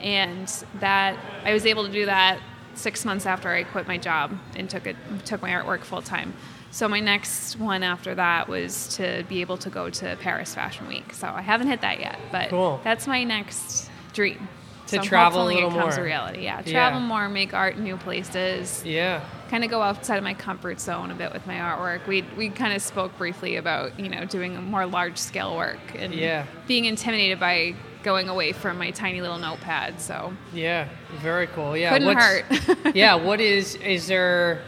[0.00, 2.40] And that I was able to do that
[2.74, 6.34] six months after I quit my job and took it took my artwork full time.
[6.72, 10.88] So my next one after that was to be able to go to Paris Fashion
[10.88, 11.12] Week.
[11.12, 12.80] So I haven't hit that yet, but Cool.
[12.82, 14.48] that's my next dream.
[14.88, 15.90] To so travel a little it comes more.
[15.92, 16.42] to reality.
[16.44, 16.72] Yeah, Yeah.
[16.72, 20.80] travel more, make art in new places Yeah, kind of go outside of my comfort
[20.80, 22.06] zone a bit with my artwork.
[22.06, 26.12] We we kind of spoke briefly about you know doing more large scale work and
[26.14, 26.44] Yeah.
[26.66, 30.00] being intimidated by going away from my tiny little notepad.
[30.00, 30.88] So yeah,
[31.20, 31.76] very cool.
[31.76, 32.94] Yeah, couldn't what's- hurt.
[32.94, 34.60] yeah what is is there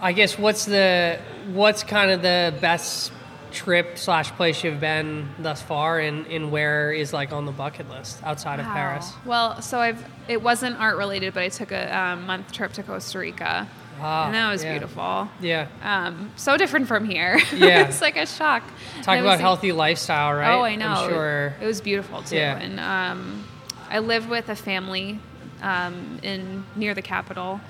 [0.00, 1.18] i guess what's the
[1.52, 3.12] what's kind of the best
[3.50, 7.88] trip slash place you've been thus far and, and where is like on the bucket
[7.88, 11.96] list outside of paris Well, so I've it wasn't art related, but I took a
[11.98, 13.66] um, month trip to Costa Rica,
[13.98, 14.72] Ah, and that was yeah.
[14.72, 15.28] beautiful.
[15.40, 17.40] yeah Um, so different from here.
[17.56, 17.88] Yeah.
[17.88, 18.62] it's like a shock.
[19.02, 20.86] talk about was- healthy lifestyle right Oh, I know.
[20.88, 22.36] i'm sure It was beautiful too.
[22.36, 22.58] Yeah.
[22.58, 23.44] And um,
[23.88, 25.18] I lived with a family
[25.62, 27.60] um, in near the capital,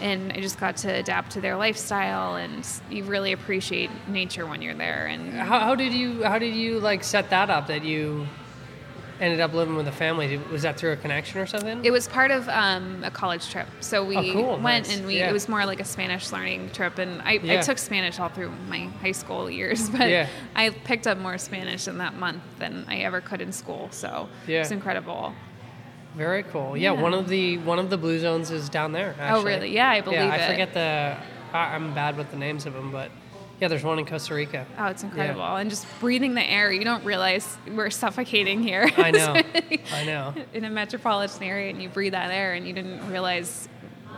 [0.00, 2.36] and I just got to adapt to their lifestyle.
[2.36, 5.06] And you really appreciate nature when you're there.
[5.06, 8.26] And how, how did you how did you like set that up that you
[9.20, 10.36] ended up living with a family.
[10.52, 11.84] Was that through a connection or something?
[11.84, 14.50] It was part of um, a college trip, so we Oh, cool.
[14.60, 14.96] went Nice.
[14.96, 15.18] and we.
[15.18, 15.28] Yeah.
[15.28, 18.52] It was more like a Spanish learning trip, and I, I took Spanish all through
[18.68, 20.28] my high school years, but Yeah.
[20.54, 23.88] I picked up more Spanish in that month than I ever could in school.
[23.90, 24.60] So Yeah.
[24.60, 25.32] it's incredible.
[26.18, 26.76] Very cool.
[26.76, 27.00] Yeah, Yeah.
[27.00, 29.14] one of the one of the blue zones is down there.
[29.18, 29.40] Oh, actually.
[29.40, 29.70] Oh, really?
[29.74, 30.50] Yeah, I believe yeah, I it.
[30.50, 31.16] forget the.
[31.52, 33.10] I, I'm bad with the names of them, but
[33.60, 34.66] yeah, there's one in Costa Rica.
[34.76, 36.72] Oh, it's incredible, and just breathing the air.
[36.72, 38.90] You don't realize we're suffocating here.
[38.96, 39.40] I know.
[39.92, 40.34] I know.
[40.52, 43.68] in a metropolitan area, and you breathe that air, and you didn't realize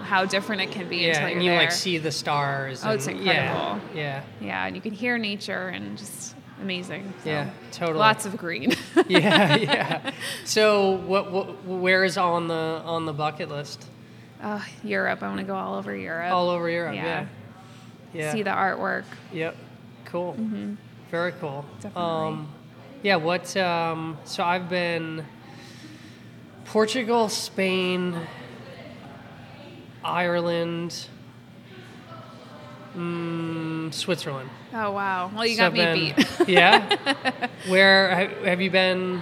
[0.03, 1.61] how different it can be Yeah, until you're and you there.
[1.61, 2.83] like see the stars.
[2.83, 3.79] Oh, it's incredible.
[3.95, 7.13] Yeah, yeah, yeah, and you can hear nature, and just amazing.
[7.25, 7.99] So, Yeah, totally.
[7.99, 8.73] Lots of green.
[9.09, 10.11] yeah, yeah.
[10.45, 13.87] So, what, what, where is on the on the bucket list?
[14.43, 15.23] Oh, Europe.
[15.23, 16.33] I want to go all over Europe.
[16.33, 16.95] All over Europe.
[16.95, 17.05] Yeah.
[17.05, 17.27] Yeah.
[18.13, 18.33] Yeah.
[18.33, 19.05] See the artwork.
[19.33, 19.57] Yep.
[20.07, 20.37] Cool.
[21.11, 21.65] Very cool.
[21.81, 22.03] Definitely.
[22.03, 22.49] Um,
[23.03, 23.17] yeah.
[23.17, 23.57] What?
[23.57, 25.25] Um, so I've been
[26.65, 28.17] Portugal, Spain,
[30.05, 31.07] Ireland,
[32.97, 34.51] mm, Switzerland.
[34.73, 35.31] Oh wow.
[35.35, 36.49] Well, you So got me beat.
[36.49, 37.49] yeah.
[37.69, 39.21] Where have, you been?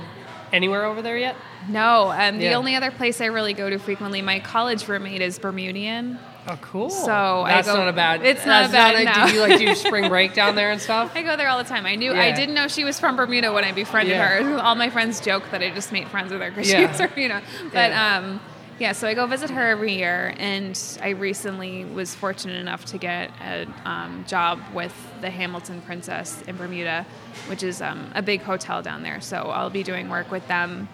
[0.51, 1.37] Anywhere over there yet?
[1.69, 2.57] no, um, the Yeah.
[2.57, 6.19] only other place I really go to frequently, my college roommate is Bermudian.
[6.47, 6.89] Oh, cool.
[6.89, 8.25] So I that's go- not a bad.
[8.25, 9.27] it's not a bad, Not no.
[9.27, 11.13] do you like do you spring break down there and stuff?
[11.15, 11.85] I go there all the time.
[11.85, 14.43] I knew I didn't know she was from Bermuda when I befriended Yeah.
[14.43, 14.59] her.
[14.63, 16.79] All my friends joke that I just made friends with her because Yeah.
[16.81, 17.43] she was Bermuda.
[17.75, 18.17] But Yeah.
[18.17, 18.41] um,
[18.79, 22.99] yeah, so I go visit her every year, and I recently was fortunate enough to
[22.99, 27.05] get a um, job with the Hamilton Princess in Bermuda,
[27.49, 29.21] which is um, a big hotel down there.
[29.21, 30.89] So I'll be doing work with them,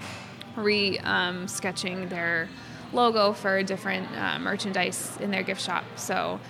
[0.57, 2.49] re um, sketching their
[2.95, 5.85] logo for different uh, merchandise in their gift shop.
[5.97, 6.41] So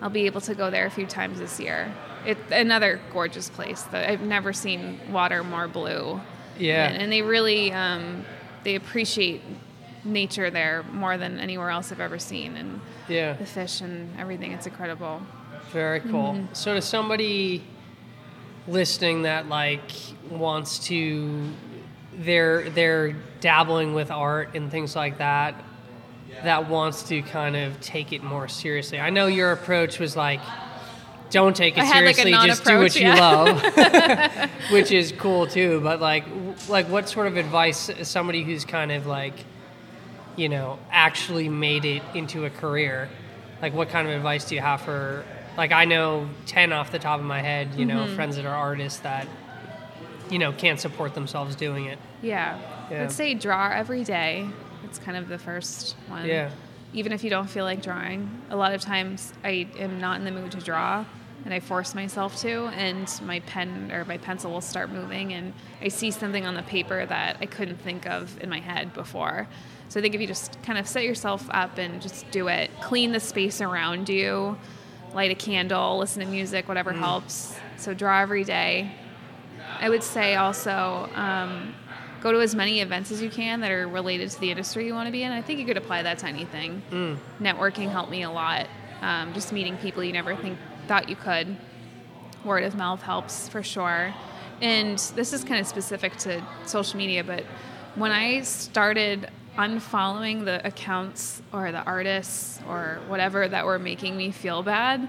[0.00, 1.92] I'll be able to go there a few times this year.
[2.24, 3.82] It's another gorgeous place.
[3.84, 6.20] that I've never seen water more blue.
[6.56, 6.86] Yeah.
[6.86, 8.24] and, and they really um,
[8.62, 9.42] they appreciate
[10.04, 13.34] nature there more than anywhere else I've ever seen, and Yeah.
[13.34, 14.52] the fish and everything.
[14.52, 15.22] It's incredible.
[15.70, 16.34] Very cool.
[16.34, 16.54] Mm-hmm.
[16.54, 17.64] So to somebody
[18.66, 19.90] listening that like
[20.30, 21.48] wants to
[22.16, 25.54] they're they're dabbling with art and things like that
[26.42, 28.98] that wants to kind of take it more seriously.
[28.98, 30.40] I know your approach was like
[31.30, 33.20] don't take it I had, like, seriously, just do what you yeah.
[33.20, 34.50] love.
[34.70, 36.24] Which is cool too, but like
[36.68, 39.34] like what sort of advice somebody who's kind of like
[40.36, 43.08] you know, actually made it into a career,
[43.62, 45.24] like what kind of advice do you have for
[45.56, 48.14] like I know 10 off the top of my head, you know, Mm-hmm.
[48.16, 49.26] friends that are artists that
[50.30, 51.98] you know, can't support themselves doing it.
[52.22, 52.58] Yeah.
[52.90, 53.02] Yeah.
[53.04, 54.48] I'd say draw every day.
[54.84, 56.26] It's kind of the first one.
[56.26, 56.50] Yeah.
[56.94, 60.24] Even if you don't feel like drawing, a lot of times I am not in
[60.24, 61.04] the mood to draw
[61.44, 65.52] and I force myself to and my pen or my pencil will start moving and
[65.82, 69.46] I see something on the paper that I couldn't think of in my head before.
[69.88, 72.70] So I think if you just kind of set yourself up and just do it,
[72.80, 74.56] clean the space around you,
[75.12, 77.56] light a candle, listen to music, whatever helps.
[77.76, 78.90] So draw every day.
[79.78, 81.74] I would say also um,
[82.22, 84.94] go to as many events as you can that are related to the industry you
[84.94, 85.30] want to be in.
[85.30, 86.82] I think you could apply that to anything.
[87.40, 88.66] Networking helped me a lot.
[89.02, 91.56] Um, just meeting people you never think thought you could.
[92.44, 94.14] Word of mouth helps for sure.
[94.60, 97.44] And this is kind of specific to social media, but
[97.94, 104.30] when I started unfollowing the accounts or the artists or whatever that were making me
[104.30, 105.08] feel bad,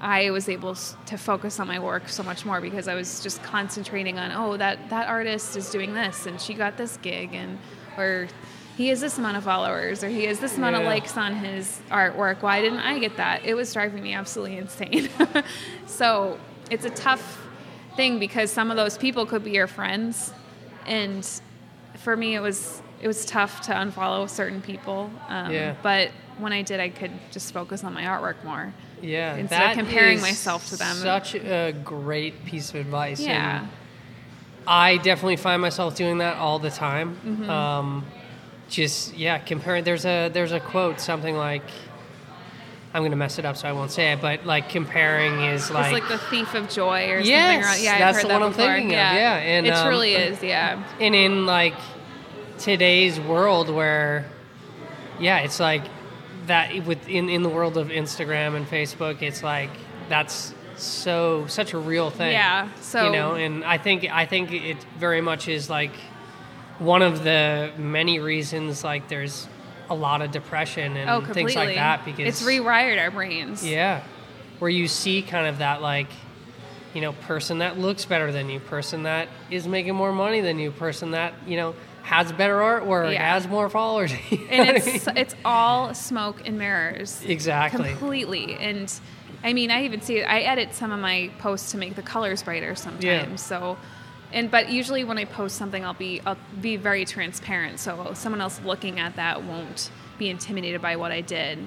[0.00, 3.42] I was able to focus on my work so much more because I was just
[3.42, 7.58] concentrating on, oh, that that artist is doing this and she got this gig and
[7.96, 8.28] or
[8.76, 11.80] he has this amount of followers or he has this amount of likes on his
[11.90, 12.42] artwork.
[12.42, 13.44] Why didn't I get that?
[13.44, 15.10] It was driving me absolutely insane.
[15.86, 16.38] so
[16.70, 17.46] it's a tough
[17.96, 20.32] thing because some of those people could be your friends,
[20.86, 21.28] and
[21.98, 25.10] for me it was it was tough to unfollow certain people.
[25.28, 25.74] Um, Yeah.
[25.82, 28.72] But when I did, I could just focus on my artwork more.
[29.02, 29.34] Yeah.
[29.36, 30.96] Instead of comparing myself to them.
[30.96, 33.20] Such a great piece of advice.
[33.20, 33.60] Yeah.
[33.60, 33.68] And
[34.66, 37.16] I definitely find myself doing that all the time.
[37.24, 37.50] Mm-hmm.
[37.50, 38.06] Um,
[38.72, 39.84] just yeah, comparing.
[39.84, 41.62] There's a there's a quote something like.
[42.94, 44.20] I'm gonna mess it up, so I won't say it.
[44.20, 47.84] But like comparing is like, it's like the thief of joy or Yes, something.
[47.84, 48.66] Yeah, that's I've heard the that one I'm before.
[48.66, 50.42] thinking of, Yeah, yeah, and, it um, truly is.
[50.42, 50.84] Yeah.
[51.00, 51.72] and in like
[52.58, 54.26] today's world where
[55.18, 55.82] yeah it's like
[56.46, 59.70] that with in, in the world of instagram and facebook it's like
[60.08, 64.52] that's so such a real thing Yeah, so- you know and i think i think
[64.52, 65.92] it very much is like
[66.78, 69.48] one of the many reasons like there's
[69.90, 73.64] a lot of depression and Oh, things like that because it's rewired our brains.
[73.66, 74.02] yeah.
[74.58, 76.06] Where you see kind of that like,
[76.94, 80.58] you know, person that looks better than you, person that is making more money than
[80.58, 83.32] you, person that, you know, has better artwork, Yeah.
[83.34, 84.12] has more followers.
[84.30, 85.16] You know and what I it's mean?
[85.16, 87.22] it's all smoke and mirrors.
[87.24, 87.90] exactly.
[87.90, 88.92] completely and
[89.44, 92.42] i mean i even see i edit some of my posts to make the colors
[92.44, 93.34] brighter sometimes Yeah.
[93.36, 93.76] so
[94.32, 97.78] and but usually when i post something i'll be i'll be very transparent.
[97.78, 101.58] So someone else looking at that won't be intimidated by what i did.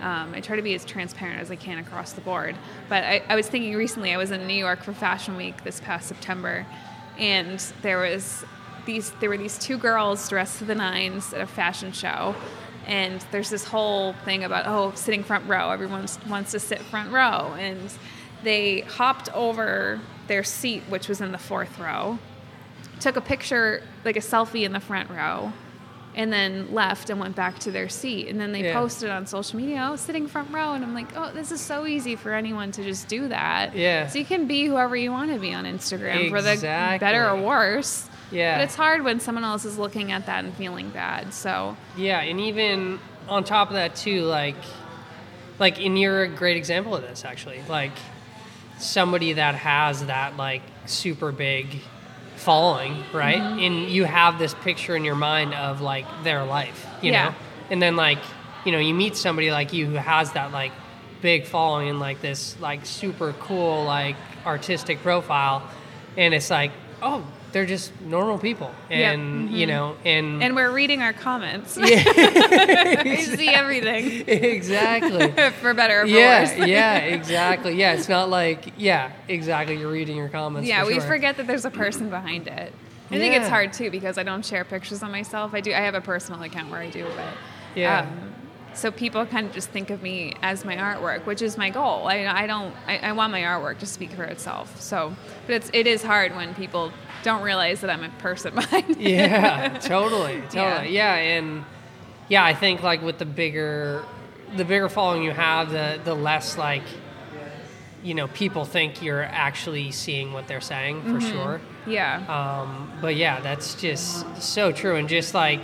[0.00, 2.56] Um, i try to be as transparent as i can across the board.
[2.88, 5.80] But I, I was thinking recently i was in new york for fashion week this
[5.80, 6.66] past september
[7.18, 8.44] and there was
[8.86, 12.34] these there were these two girls dressed to the nines at a fashion show.
[12.86, 17.12] And there's this whole thing about oh sitting front row everyone wants to sit front
[17.12, 17.54] row.
[17.58, 17.92] And
[18.42, 20.00] they hopped over
[20.30, 22.16] their seat which was in the fourth row
[23.00, 25.52] took a picture like a selfie in the front row
[26.14, 28.74] and then left and went back to their seat and then they Yeah.
[28.74, 31.84] posted on social media oh sitting front row and i'm like oh this is so
[31.84, 34.06] easy for anyone to just do that Yeah.
[34.06, 36.56] so you can be whoever you want to be on instagram for the
[37.00, 38.58] better or worse Yeah.
[38.58, 42.20] but it's hard when someone else is looking at that and feeling bad so Yeah,
[42.20, 44.56] and even on top of that too, like
[45.58, 47.60] like and you're a great example of this actually.
[47.68, 47.92] Like
[48.80, 51.66] somebody that has that like super big
[52.36, 53.38] following, right?
[53.38, 53.58] Mm-hmm.
[53.58, 57.28] And you have this picture in your mind of like their life, you Yeah.
[57.30, 57.34] know?
[57.70, 58.18] And then like,
[58.64, 60.72] you know, you meet somebody like you who has that like
[61.20, 64.16] big following and like this like super cool like
[64.46, 65.62] artistic profile
[66.16, 68.70] and it's like, oh, they're just normal people.
[68.88, 69.10] Yeah.
[69.12, 75.30] And you know, and and we're reading our comments Yeah, we see everything exactly.
[75.60, 77.74] for better or for yeah, worse yeah, exactly.
[77.74, 79.76] Yeah, it's not like yeah, exactly.
[79.78, 80.68] You're reading your comments.
[80.68, 81.02] yeah for we sure.
[81.02, 82.72] forget that there's a person behind it
[83.10, 85.80] i think it's hard too because i don't share pictures of myself i do i
[85.80, 87.34] have a personal account where i do but
[87.74, 88.00] Yeah.
[88.00, 88.32] um,
[88.74, 92.06] so people kind of just think of me as my artwork which is my goal
[92.06, 95.12] i, I don't I, I want my artwork to speak for itself so
[95.46, 98.98] but it's it is hard when people don't realize that i'm a person behind it
[98.98, 100.94] yeah, totally, totally.
[100.94, 101.14] Yeah.
[101.14, 101.64] and
[102.28, 104.04] yeah, I think like with the bigger,
[104.56, 106.84] the bigger following you have, the the less like,
[108.04, 111.60] you know, people think you're actually seeing what they're saying for sure.
[111.88, 114.94] yeah Um, but yeah, that's just so true.
[114.94, 115.60] And just like,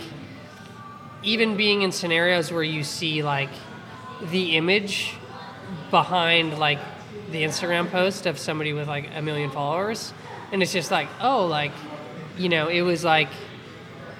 [1.23, 3.49] even being in scenarios where you see like
[4.31, 5.13] the image
[5.89, 6.79] behind like
[7.31, 10.13] the Instagram post of somebody with like a million followers,
[10.51, 11.71] and it's just like, oh, like,
[12.37, 13.29] you know, it was like,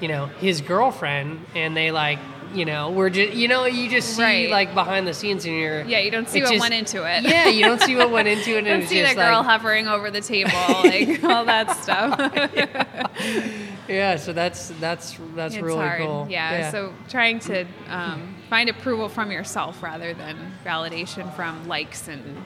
[0.02, 2.20] you know, his girlfriend, and they like,
[2.54, 4.50] you know, we're just, you know, you just see Right.
[4.50, 7.24] like behind the scenes, and you're, yeah you don't see what just- went into it
[7.24, 9.46] Yeah, you don't see what went into it, and don't see just that girl like,
[9.48, 10.52] hovering over the table,
[10.84, 12.18] like all that stuff.
[13.90, 14.16] yeah.
[14.16, 16.02] So that's that's that's it's really hard.
[16.02, 16.28] cool.
[16.30, 22.44] Yeah, So trying to um, find approval from yourself rather than validation from likes and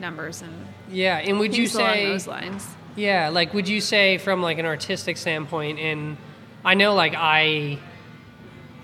[0.00, 0.52] numbers and
[0.90, 2.66] Yeah, and would you say those lines.
[2.96, 6.16] Yeah, like would you say from like an artistic standpoint and
[6.64, 7.78] I know like I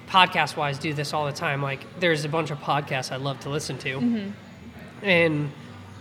[0.09, 1.63] podcast wise do this all the time.
[1.63, 3.97] Like there's a bunch of podcasts I love to listen to.
[3.99, 5.05] Mm-hmm.
[5.05, 5.51] And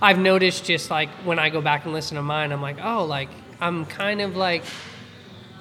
[0.02, 3.06] I've noticed just like when I go back and listen to mine, I'm like, oh,
[3.06, 4.64] like I'm kind of like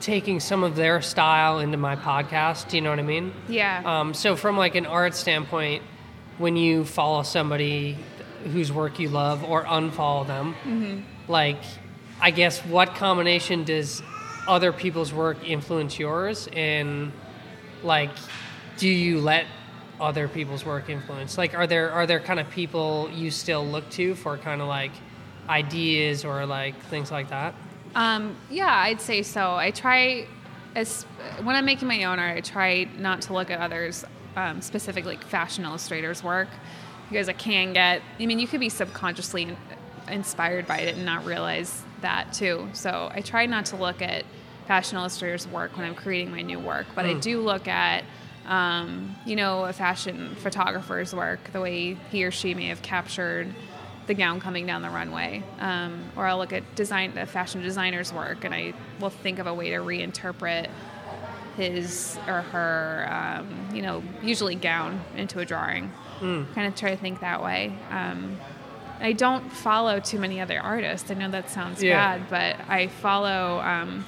[0.00, 2.68] taking some of their style into my podcast.
[2.70, 3.32] Do you know what I mean?
[3.48, 3.82] Yeah.
[3.84, 5.82] Um, so from like an art standpoint,
[6.38, 7.98] when you follow somebody
[8.44, 11.30] whose work you love or unfollow them, Mm-hmm.
[11.30, 11.58] like
[12.22, 14.02] I guess what combination does
[14.46, 17.12] other people's work influence yours and
[17.82, 18.10] like
[18.78, 19.46] do you let
[20.00, 23.88] other people's work influence like are there are there kind of people you still look
[23.90, 24.92] to for kind of like
[25.48, 27.54] ideas or like things like that
[27.94, 29.54] Um, yeah, I'd say so.
[29.56, 30.26] I try,
[30.76, 31.02] as
[31.42, 34.04] when I'm making my own art, I try not to look at others,
[34.36, 36.46] um, specifically like fashion illustrators' work,
[37.08, 38.00] because I can get.
[38.20, 39.56] I mean, you could be subconsciously
[40.06, 42.68] inspired by it and not realize that too.
[42.72, 44.24] So I try not to look at
[44.66, 48.04] fashion illustrators' work when I'm creating my new work, but I do look at.
[48.46, 53.54] Um, you know, a fashion photographer's work, the way he or she may have captured
[54.06, 55.44] the gown coming down the runway.
[55.60, 59.46] Um, or I'll look at design, a fashion designer's work, and I will think of
[59.46, 60.68] a way to reinterpret
[61.56, 65.92] his or her, um, you know, usually gown into a drawing.
[66.54, 67.72] Kind of try to think that way.
[67.90, 68.36] Um,
[69.00, 71.10] I don't follow too many other artists.
[71.10, 72.18] I know that sounds Yeah.
[72.18, 74.04] bad, but I follow um,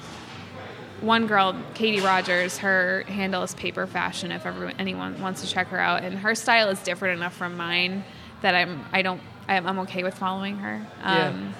[1.01, 2.59] one girl, Katie Rodgers.
[2.59, 4.31] Her handle is Paper Fashion.
[4.31, 7.57] If everyone, anyone wants to check her out, and her style is different enough from
[7.57, 8.03] mine
[8.41, 10.85] that I'm I don't I'm, I'm okay with following her.
[11.01, 11.27] Yeah.
[11.29, 11.53] Um,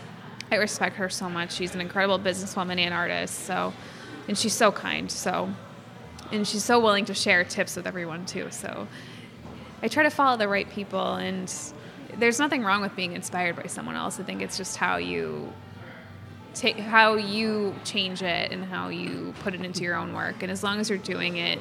[0.52, 1.54] I respect her so much.
[1.54, 3.46] She's an incredible businesswoman and artist.
[3.46, 3.74] So,
[4.28, 5.12] and she's so kind.
[5.12, 5.50] So,
[6.32, 8.47] and she's so willing to share tips with everyone too.
[8.51, 8.88] So,
[9.82, 11.51] I try to follow the right people, and
[12.18, 14.20] there's nothing wrong with being inspired by someone else.
[14.20, 15.51] I think it's just how you
[16.54, 20.41] take how you change it and how you put it into your own work.
[20.41, 21.60] And as long as you're doing it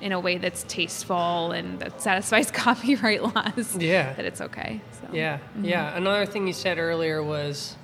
[0.00, 4.12] in a way that's tasteful and that satisfies copyright laws, Yeah.
[4.14, 4.80] that it's okay.
[5.00, 5.64] So Yeah, mm-hmm.
[5.64, 5.96] yeah.
[5.96, 7.76] Another thing you said earlier was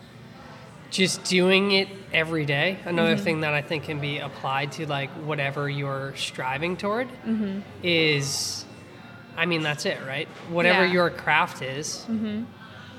[0.91, 2.79] just doing it every day.
[2.85, 3.25] Another mm-hmm.
[3.25, 7.61] thing that I think can be applied to like whatever you're striving toward mm-hmm.
[7.83, 8.62] is,
[9.37, 10.29] I mean, that's it, right?
[10.51, 10.93] Whatever Yeah.
[10.93, 12.45] your craft is, mm-hmm.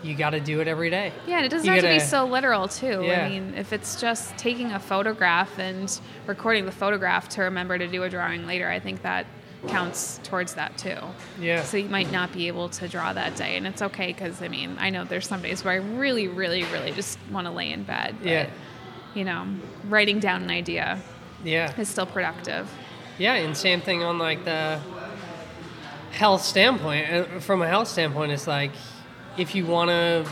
[0.01, 1.11] you got to do it every day.
[1.27, 3.03] Yeah, and it doesn't You have to be so literal too.
[3.03, 3.25] Yeah.
[3.25, 7.88] I mean, if it's just taking a photograph and recording the photograph to remember to
[7.88, 9.25] do a drawing later, I think that
[9.67, 10.97] counts towards that too.
[11.39, 11.63] Yeah.
[11.63, 14.49] So you might not be able to draw that day, and it's okay because I
[14.49, 17.71] mean, I know there's some days where I really, really, really just want to lay
[17.71, 18.15] in bed.
[18.19, 18.49] But, Yeah.
[19.13, 19.45] You know,
[19.88, 20.99] writing down an idea
[21.43, 21.71] Yeah.
[21.79, 22.69] is still productive.
[23.19, 24.79] Yeah, and same thing on like the
[26.14, 27.11] health standpoint.
[27.11, 28.72] Uh, From a health standpoint, it's like
[29.38, 30.26] if you want to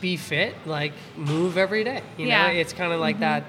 [0.00, 2.02] be fit, like move every day.
[2.16, 2.48] You Yeah.
[2.48, 3.44] know, it's kind of like that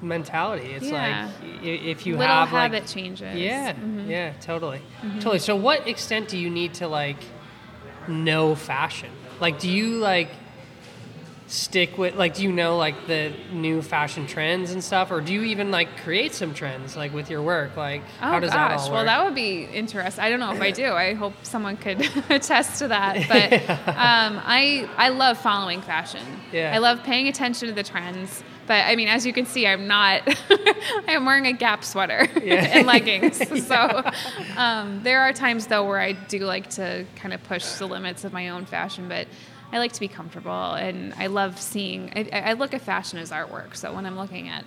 [0.00, 0.72] mentality.
[0.72, 1.28] It's Yeah.
[1.30, 3.34] like if you Little have habit like changes.
[3.38, 4.08] yeah, Mhm.
[4.08, 4.80] yeah, totally,
[5.20, 5.38] totally.
[5.38, 7.18] So, what extent do you need to like
[8.08, 9.10] know fashion?
[9.40, 10.28] Like, do you like
[11.52, 15.34] stick with like do you know like the new fashion trends and stuff or do
[15.34, 18.56] you even like create some trends like with your work like Oh how does gosh,
[18.70, 20.24] that all work well that would be interesting.
[20.24, 20.92] I don't know if I do.
[20.92, 22.00] I hope someone could
[22.30, 23.28] attest to that.
[23.28, 23.52] But
[23.88, 26.22] um, I I love following fashion.
[26.52, 26.72] Yeah.
[26.74, 28.42] I love paying attention to the trends.
[28.66, 30.22] But I mean, as you can see, I'm not.
[31.08, 32.54] I'm wearing a Gap sweater Yeah.
[32.78, 33.40] and leggings.
[33.40, 33.56] yeah.
[33.72, 37.86] So um, there are times though where I do like to kind of push the
[37.86, 39.26] limits of my own fashion, but.
[39.72, 42.12] I like to be comfortable, and I love seeing.
[42.14, 43.74] I, I look at fashion as artwork.
[43.74, 44.64] So when I'm looking at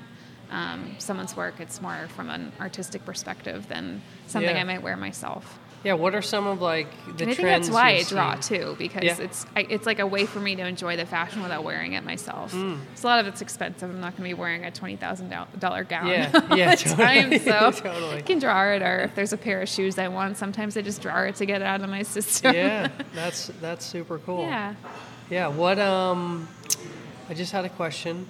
[0.49, 4.61] um, someone's work, it's more from an artistic perspective than something Yeah.
[4.61, 5.59] I might wear myself.
[5.85, 8.09] Yeah what are some of like the and I think trends that's why I you've
[8.09, 8.59] draw seen?
[8.59, 9.17] too, because Yeah.
[9.21, 12.03] it's I, it's like a way for me to enjoy the fashion without wearing it
[12.03, 12.51] myself.
[12.53, 12.79] Mm.
[12.95, 13.89] So a lot of it's expensive.
[13.89, 16.83] I'm not going to be wearing a twenty thousand dollar gown Yeah, all yeah, the
[16.89, 17.39] time.
[17.39, 18.17] So totally.
[18.17, 20.81] I can draw it, or if there's a pair of shoes I want, sometimes I
[20.81, 22.53] just draw it to get it out of my system.
[22.55, 24.73] yeah that's that's super cool yeah.
[25.29, 26.47] yeah what um
[27.29, 28.25] i just had a question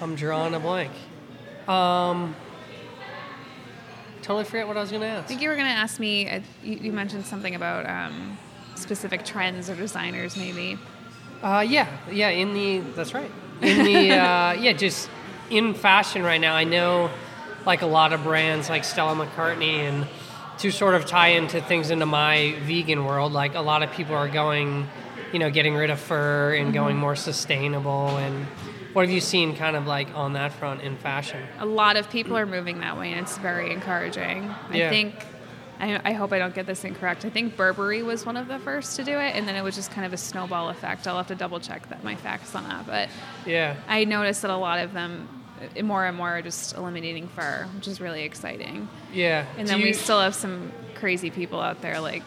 [0.00, 0.90] i'm drawing a blank
[1.68, 2.34] um
[4.22, 5.24] totally forget what i was gonna ask.
[5.24, 6.28] I think you were going to ask me.
[6.28, 8.38] Uh, you, you mentioned something about um,
[8.74, 10.78] specific trends or designers, maybe.
[11.42, 12.28] Uh, yeah, yeah.
[12.28, 13.30] In the that's right.
[13.62, 15.08] In the uh, yeah, just
[15.50, 16.54] in fashion right now.
[16.54, 17.10] I know
[17.66, 20.06] like a lot of brands like Stella McCartney and
[20.58, 23.32] to sort of tie into things into my vegan world.
[23.32, 24.88] Like a lot of people are going,
[25.32, 28.16] you know, getting rid of fur and going more sustainable.
[28.18, 28.46] And
[28.92, 31.42] what have you seen kind of like on that front in fashion?
[31.58, 34.44] a lot of people are moving that way, and it's very encouraging.
[34.72, 34.86] Yeah.
[34.86, 35.14] I think.
[35.82, 37.24] I, I hope I don't get this incorrect.
[37.24, 39.74] I think Burberry was one of the first to do it, and then it was
[39.74, 41.08] just kind of a snowball effect.
[41.08, 43.08] I'll have to double check that my facts on that, but
[43.46, 45.26] Yeah, I noticed that a lot of them,
[45.78, 48.90] uh, more and more, are just eliminating fur, which is really exciting.
[49.10, 49.46] yeah.
[49.56, 52.24] And then we still have some crazy people out there like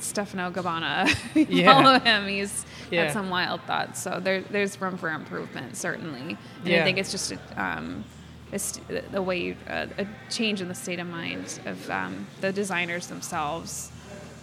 [0.00, 1.14] Stefano Gabbana.
[1.36, 1.72] You Yeah.
[1.74, 2.26] Follow him.
[2.26, 3.04] He's Yeah.
[3.06, 4.00] got some wild thoughts.
[4.02, 6.36] So there, there's room for improvement, certainly.
[6.60, 6.80] And Yeah.
[6.80, 8.04] I think it's just um,
[8.52, 8.80] it's
[9.12, 13.06] the way you, uh, a change in the state of mind of um, the designers
[13.06, 13.92] themselves.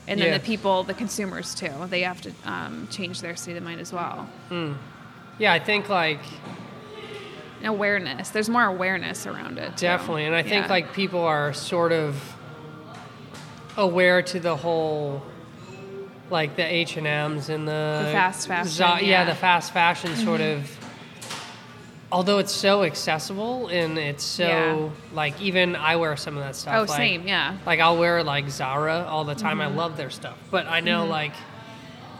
[0.07, 0.37] And then Yeah.
[0.37, 1.71] the people, the consumers too.
[1.89, 4.29] They have to um, change their state of mind as well.
[5.37, 6.21] yeah, I think like
[7.59, 8.29] And awareness.
[8.29, 9.75] There's more awareness around it.
[9.75, 9.81] too.
[9.87, 12.15] Definitely, and I think like people are sort of
[13.75, 15.21] aware to the whole,
[16.29, 18.99] like the H and M's and the, The fast fashion, Za- yeah.
[19.01, 19.19] yeah.
[19.21, 19.29] Mm-hmm.
[19.29, 20.69] the fast fashion sort of.
[22.09, 24.89] Although it's so accessible and it's so Yeah.
[25.13, 26.73] like even I wear some of that stuff.
[26.75, 27.27] Oh, like, same.
[27.27, 27.57] Yeah.
[27.65, 29.57] Like I'll wear like Zara all the time.
[29.59, 29.73] Mm-hmm.
[29.73, 31.33] I love their stuff, but I know like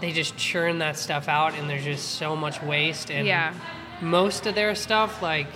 [0.01, 3.09] they just churn that stuff out, and there's just so much waste.
[3.09, 3.53] And Yeah.
[4.01, 5.47] most of their stuff, like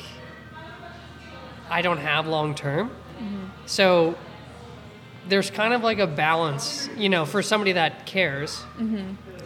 [1.69, 2.89] I don't have long term,
[3.65, 4.15] so
[5.28, 8.63] there's kind of like a balance, you know, for somebody that cares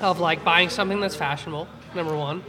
[0.02, 1.68] of like buying something that's fashionable.
[1.94, 2.44] Number one,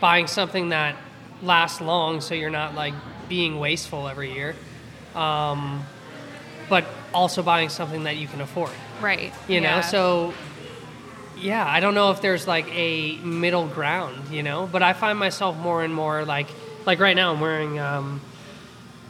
[0.00, 0.96] buying something that
[1.42, 2.94] lasts long, so you're not like
[3.28, 4.54] being wasteful every year.
[5.14, 5.84] Um,
[6.68, 8.70] but also buying something that you can afford
[9.02, 9.32] Right.
[9.46, 9.80] you know Yeah.
[9.82, 10.32] so
[11.36, 15.18] yeah i don't know if there's like a middle ground you know but i find
[15.18, 16.46] myself more and more like
[16.86, 18.22] like right now i'm wearing um,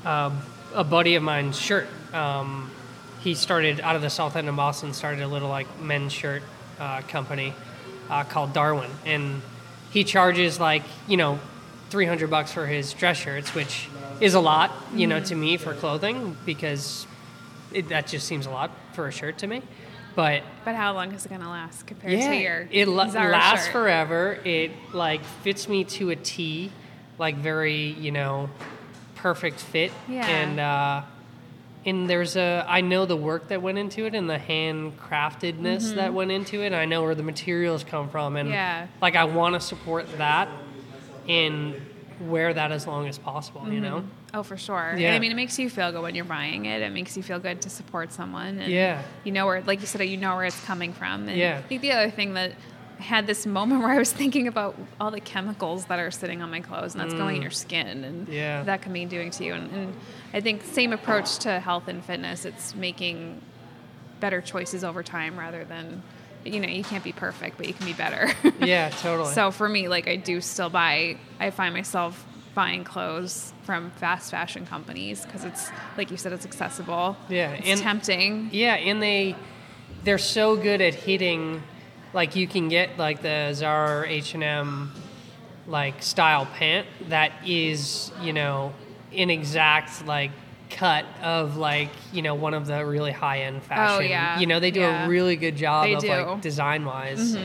[0.04, 0.30] uh,
[0.74, 2.71] a buddy of mine's shirt um,
[3.22, 6.42] he started out of the south end of boston started a little like men's shirt
[6.78, 7.54] uh, company
[8.10, 9.40] uh, called darwin and
[9.92, 11.38] he charges like you know
[11.90, 13.88] 300 bucks for his dress shirts which
[14.20, 17.06] is a lot you know to me for clothing because
[17.72, 19.62] it, that just seems a lot for a shirt to me
[20.14, 23.64] but But how long is it gonna last compared yeah, to your it la- lasts
[23.66, 23.72] shirt?
[23.72, 24.38] forever.
[24.44, 26.70] It like fits me to a T.
[27.18, 28.50] like very you know
[29.14, 29.90] perfect fit.
[30.10, 30.26] Yeah.
[30.26, 31.02] And uh,
[31.84, 36.14] and there's a I know the work that went into it and the handcraftedness that
[36.14, 36.72] went into it.
[36.72, 38.54] I know where the materials come from, and Mm-hmm.
[38.54, 38.86] Yeah.
[39.00, 40.48] like I want to support that
[41.28, 41.74] and
[42.20, 43.70] wear that as long as possible.
[43.72, 44.04] You know.
[44.34, 44.78] Oh, for sure.
[44.90, 45.14] And Yeah.
[45.14, 46.80] I mean, it makes you feel good when you're buying it.
[46.82, 48.60] It makes you feel good to support someone.
[48.60, 49.02] And Yeah.
[49.24, 51.28] You know where, like you said, you know where it's coming from.
[51.28, 51.58] And Yeah.
[51.58, 52.52] I think the other thing that
[53.02, 56.50] had this moment where I was thinking about all the chemicals that are sitting on
[56.50, 58.32] my clothes and that's going in your skin and Mm.
[58.32, 58.62] Yeah.
[58.64, 59.54] that can be doing to you.
[59.54, 59.94] And, and
[60.32, 62.44] I think same approach to health and fitness.
[62.44, 63.40] It's making
[64.20, 66.02] better choices over time rather than,
[66.44, 68.30] you know, you can't be perfect, but you can be better.
[68.64, 69.32] Yeah, totally.
[69.34, 71.16] So for me, like I do still buy.
[71.40, 72.24] I find myself
[72.54, 77.16] buying clothes from fast fashion companies because it's like you said, it's accessible.
[77.28, 78.50] Yeah, it's and- tempting.
[78.52, 79.34] Yeah, and they
[80.04, 81.62] they're so good at hitting
[82.12, 84.92] like you can get like the Zara H&M
[85.66, 88.72] like style pant that is, you know,
[89.16, 90.30] an exact like
[90.70, 93.96] cut of like, you know, one of the really high-end fashion.
[93.96, 94.38] Oh, yeah.
[94.40, 95.04] You know, they do Yeah.
[95.06, 96.08] a really good job They of do.
[96.08, 96.30] Mm-hmm.
[96.30, 97.36] like design-wise.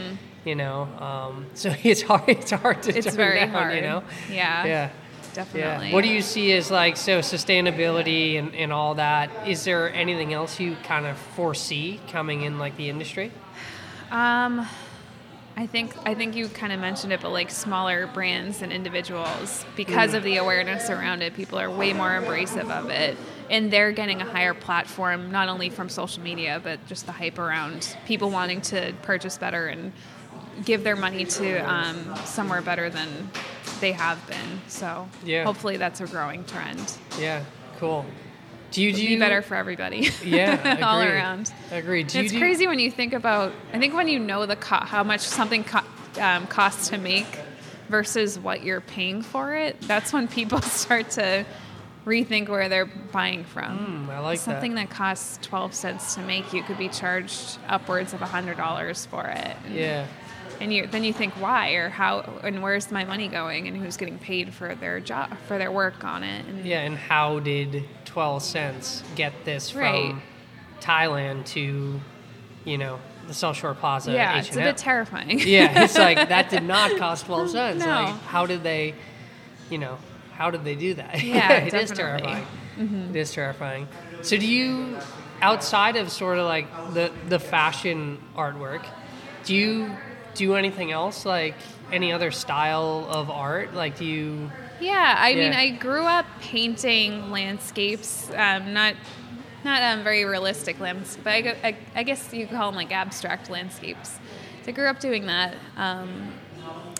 [0.45, 2.23] You know, um, so it's hard.
[2.29, 2.97] It's hard to.
[2.97, 3.75] It's turn very down, hard.
[3.75, 4.03] You know.
[4.31, 4.65] Yeah.
[4.65, 4.89] Yeah.
[5.33, 5.89] Definitely.
[5.89, 5.93] Yeah.
[5.93, 9.29] What do you see as like so sustainability and, and all that?
[9.47, 13.31] Is there anything else you kind of foresee coming in like the industry?
[14.11, 14.67] Um,
[15.55, 19.65] I think I think you kind of mentioned it, but like smaller brands and individuals,
[19.75, 23.17] because of the awareness around it, people are way more embracive of it,
[23.49, 27.39] and they're getting a higher platform not only from social media, but just the hype
[27.39, 29.93] around people wanting to purchase better and
[30.63, 33.31] give their money to um, somewhere better than
[33.79, 34.61] they have been.
[34.67, 35.43] So Yeah.
[35.43, 36.93] hopefully that's a growing trend.
[37.19, 37.43] Yeah.
[37.79, 38.05] Cool.
[38.77, 40.11] Do you do Be better for everybody.
[40.23, 40.77] Yeah.
[40.83, 41.15] all agreed.
[41.15, 41.51] around.
[41.71, 42.07] Agreed.
[42.09, 43.51] Do it's do- crazy when you think about.
[43.73, 45.81] I think when you know the co- how much something co-
[46.21, 47.25] um, costs to make
[47.89, 51.43] versus what you're paying for it, that's when people start to
[52.05, 54.07] rethink where they're buying from.
[54.07, 54.45] Mm, I like that.
[54.45, 54.89] Something that.
[54.89, 54.95] that.
[54.95, 59.55] costs twelve cents to make, you could be charged upwards of hundred dollars for it.
[59.65, 60.05] And, Yeah.
[60.59, 63.97] And you then you think why or how and where's my money going and who's
[63.97, 66.45] getting paid for their job for their work on it.
[66.45, 66.81] And Yeah.
[66.81, 70.21] And how did twelve cents get this from
[70.81, 71.99] Thailand to,
[72.65, 74.11] you know, the South Shore Plaza?
[74.11, 74.63] yeah, it's a H&M?
[74.63, 75.39] bit terrifying.
[75.39, 77.79] yeah, it's like that did not cost twelve cents.
[77.83, 77.85] No.
[78.03, 78.93] Like, how did they,
[79.69, 79.97] you know,
[80.33, 81.23] how did they do that?
[81.23, 82.21] Yeah, it is definitely.
[82.23, 82.47] terrifying.
[82.79, 83.09] Mm-hmm.
[83.09, 83.87] It is terrifying.
[84.21, 84.97] So, do you,
[85.41, 88.85] outside of sort of like the the fashion artwork,
[89.45, 89.91] do you
[90.37, 91.55] do anything else like
[91.91, 93.73] any other style of art?
[93.73, 94.51] Like, do you?
[94.79, 98.95] Yeah, I mean, I grew up painting landscapes, um, not
[99.63, 103.49] not um, very realistic landscapes, but I, I, I guess you call them like abstract
[103.49, 104.11] landscapes.
[104.63, 106.31] So I grew up doing that, um,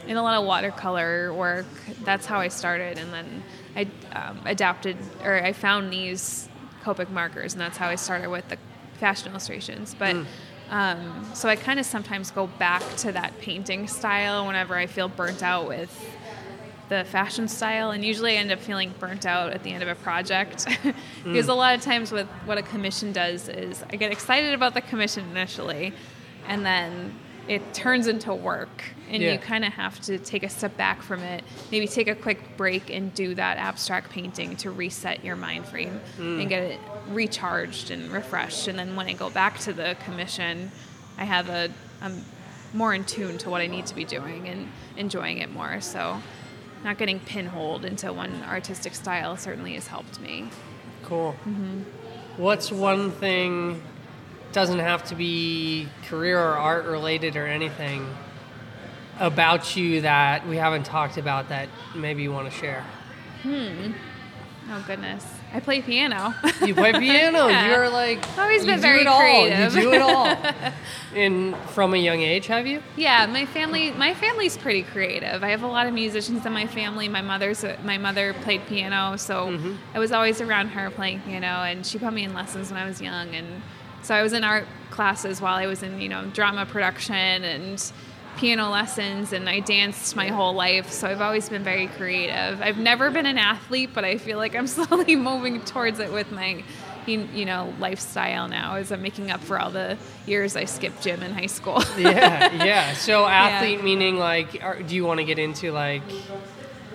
[0.07, 1.67] in a lot of watercolor work.
[2.03, 3.43] That's how I started, and then
[3.75, 6.49] I um, adapted or I found these
[6.83, 8.57] Copic markers, and that's how I started with the
[8.99, 9.95] fashion illustrations.
[9.97, 10.15] But
[10.69, 15.07] um, so I kind of sometimes go back to that painting style whenever I feel
[15.07, 15.89] burnt out with
[16.89, 19.89] the fashion style and usually I end up feeling burnt out at the end of
[19.89, 20.65] a project.
[21.23, 24.73] Because a lot of times with what a commission does is I get excited about
[24.73, 25.93] the commission initially
[26.47, 27.13] and then
[27.47, 29.33] it turns into work and Yeah.
[29.33, 32.57] you kind of have to take a step back from it maybe take a quick
[32.57, 36.49] break and do that abstract painting to reset your mind frame and mm.
[36.49, 36.79] get it
[37.09, 40.71] recharged and refreshed and then when I go back to the commission
[41.17, 41.69] I have a
[42.01, 42.23] I'm
[42.73, 44.67] more in tune to what I need to be doing and
[44.97, 46.21] enjoying it more so
[46.83, 50.49] not getting pinholed into one artistic style certainly has helped me.
[51.03, 51.35] Cool.
[51.45, 51.81] Mm-hmm.
[52.41, 53.81] What's one thing?
[54.51, 58.07] Doesn't have to be career or art related or anything
[59.19, 62.83] about you that we haven't talked about that maybe you want to share.
[63.43, 63.91] Hmm.
[64.69, 66.33] Oh goodness, I play piano.
[66.65, 67.47] You play piano.
[67.47, 67.69] Yeah.
[67.69, 69.19] You're like Always you been do very it all.
[69.21, 69.75] creative.
[69.75, 70.25] You do it all.
[71.15, 72.83] And from a young age, have you?
[72.97, 75.41] yeah, my family my family's pretty creative.
[75.43, 77.07] I have a lot of musicians in my family.
[77.07, 79.57] My mother's my mother played piano, so
[79.93, 82.85] I was always around her playing piano, and she put me in lessons when I
[82.85, 83.61] was young, and
[84.03, 87.91] so I was in art classes while I was in you know drama production and
[88.37, 92.61] piano lessons and I danced my whole life so I've always been very creative.
[92.61, 96.31] I've never been an athlete but I feel like I'm slowly moving towards it with
[96.31, 96.63] my
[97.07, 101.23] you know lifestyle now as I'm making up for all the years I skipped gym
[101.23, 101.81] in high school.
[101.97, 102.93] Yeah, yeah.
[102.93, 106.03] So athlete meaning like, are, do you want to get into like?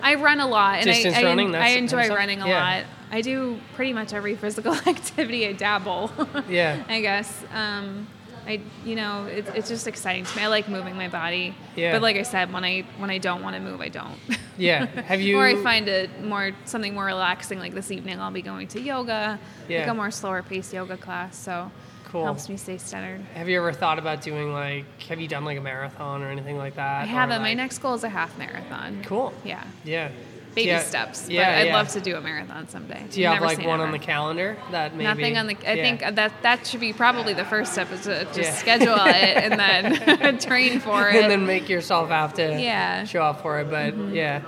[0.03, 2.41] I run a lot, and Distance I, I, running, I the kind of enjoy running
[2.41, 2.63] a Yeah.
[2.77, 2.83] lot.
[3.13, 5.47] I do pretty much every physical activity.
[5.47, 6.11] I dabble.
[6.49, 6.83] Yeah.
[6.89, 7.43] I guess.
[7.53, 8.07] Um,
[8.45, 10.43] I, you know, it, it's just exciting to me.
[10.43, 11.55] I like moving my body.
[11.77, 11.93] Yeah.
[11.93, 14.17] But like I said, when I when I don't want to move, I don't.
[14.57, 14.85] Yeah.
[15.03, 17.59] Have you- or I find it more something more relaxing.
[17.59, 19.39] Like this evening, I'll be going to yoga.
[19.69, 19.79] Yeah.
[19.81, 21.37] Like a more slower paced yoga class.
[21.37, 21.71] So
[22.05, 22.25] Cool.
[22.25, 23.21] helps me stay centered.
[23.33, 24.85] Have you ever thought about doing like?
[25.03, 27.03] Have you done like a marathon or anything like that?
[27.03, 27.37] I haven't.
[27.39, 29.01] Or, my next goal is a half marathon.
[29.05, 29.33] Cool.
[29.45, 29.63] Yeah.
[29.85, 30.09] Yeah.
[30.55, 31.29] Baby Yeah, steps.
[31.29, 31.49] Yeah.
[31.49, 31.75] but I'd yeah.
[31.75, 33.05] love to do a marathon someday.
[33.09, 35.03] Do you have like one on the calendar that maybe?
[35.05, 35.57] Nothing on the.
[35.67, 35.83] I Yeah.
[35.97, 39.03] think that that should be probably the first step is to just schedule it
[39.43, 41.15] and then train for it.
[41.15, 43.03] and then make yourself have to Yeah.
[43.05, 43.69] show up for it.
[43.69, 44.13] But mm-hmm.
[44.13, 44.41] yeah,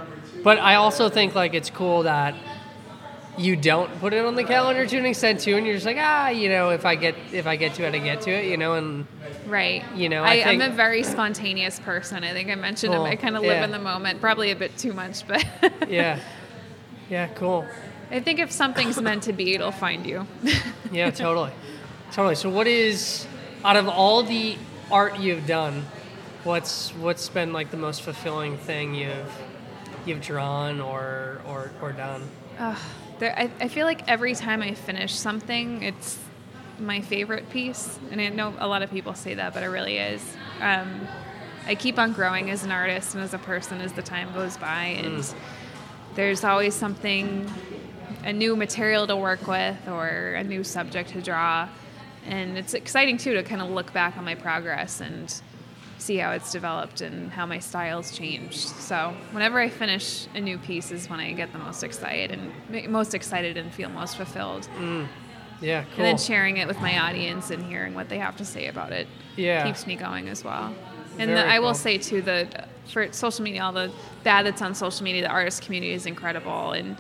[0.44, 2.36] but I also think like it's cool that
[3.38, 5.98] you don't put it on the calendar to an extent too, and you're just like
[6.00, 8.46] ah, you know, if I get if I get to it, I get to it,
[8.46, 9.06] you know, and
[9.48, 9.84] right.
[9.96, 12.24] you know, I I, I'm a very spontaneous person.
[12.24, 13.06] I think I mentioned Cool.
[13.06, 13.10] it.
[13.10, 13.66] I kind of live Yeah.
[13.66, 15.46] in the moment, probably a bit too much, but
[15.90, 16.20] yeah,
[17.10, 17.66] yeah, cool,
[18.10, 20.26] I think if something's meant to be, it'll find you.
[20.92, 21.52] yeah, totally,
[22.12, 22.36] totally.
[22.36, 23.28] So what is
[23.64, 24.58] out of all the
[24.92, 25.86] art you've done,
[26.46, 29.32] what's what's been like the most fulfilling thing you've
[30.06, 32.30] you've drawn or or or done?
[33.20, 36.20] There, I, I feel like every time I finish something, it's
[36.80, 37.98] my favorite piece.
[38.12, 40.22] And I know a lot of people say that, but it really is.
[40.60, 41.08] Um,
[41.66, 44.58] I keep on growing as an artist and as a person as the time goes
[44.58, 44.84] by.
[44.84, 45.34] And
[46.16, 47.50] there's always something,
[48.24, 51.70] a new material to work with or a new subject to draw.
[52.26, 55.34] And it's exciting too to kind of look back on my progress and
[56.06, 58.60] see how it's developed and how my style's changed.
[58.60, 62.90] So whenever I finish a new piece is when I get the most excited and
[62.92, 64.70] most excited and feel most fulfilled.
[65.62, 66.06] Yeah, cool.
[66.06, 68.92] And then sharing it with my audience and hearing what they have to say about
[68.92, 69.66] it Yeah.
[69.66, 70.74] keeps me going as well.
[71.18, 71.76] And the, I will cool.
[71.76, 73.92] say too that for social media, all the
[74.24, 76.96] bad that's on social media, the artist community is incredible and.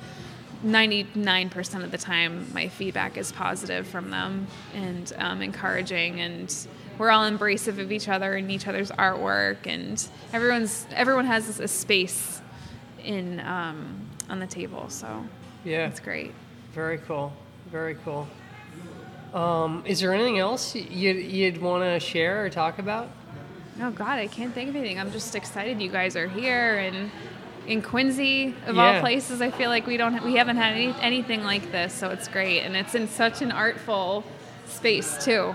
[0.63, 6.67] 99% of the time, my feedback is positive from them and um, encouraging, and
[6.97, 11.67] we're all embracive of each other and each other's artwork, and everyone's everyone has a
[11.67, 12.41] space
[13.03, 15.23] in um, on the table, so
[15.63, 16.31] yeah, it's great.
[16.73, 17.31] Very cool.
[17.71, 18.27] Very cool.
[19.33, 23.09] Um, is there anything else you'd, you'd want to share or talk about?
[23.81, 24.99] Oh God, I can't think of anything.
[24.99, 27.11] I'm just excited you guys are here and
[27.67, 28.95] in Quincy of Yeah.
[28.95, 29.41] all places.
[29.41, 32.61] I feel like we don't we haven't had any, anything like this, so it's great,
[32.61, 34.23] and it's in such an artful
[34.67, 35.53] space too.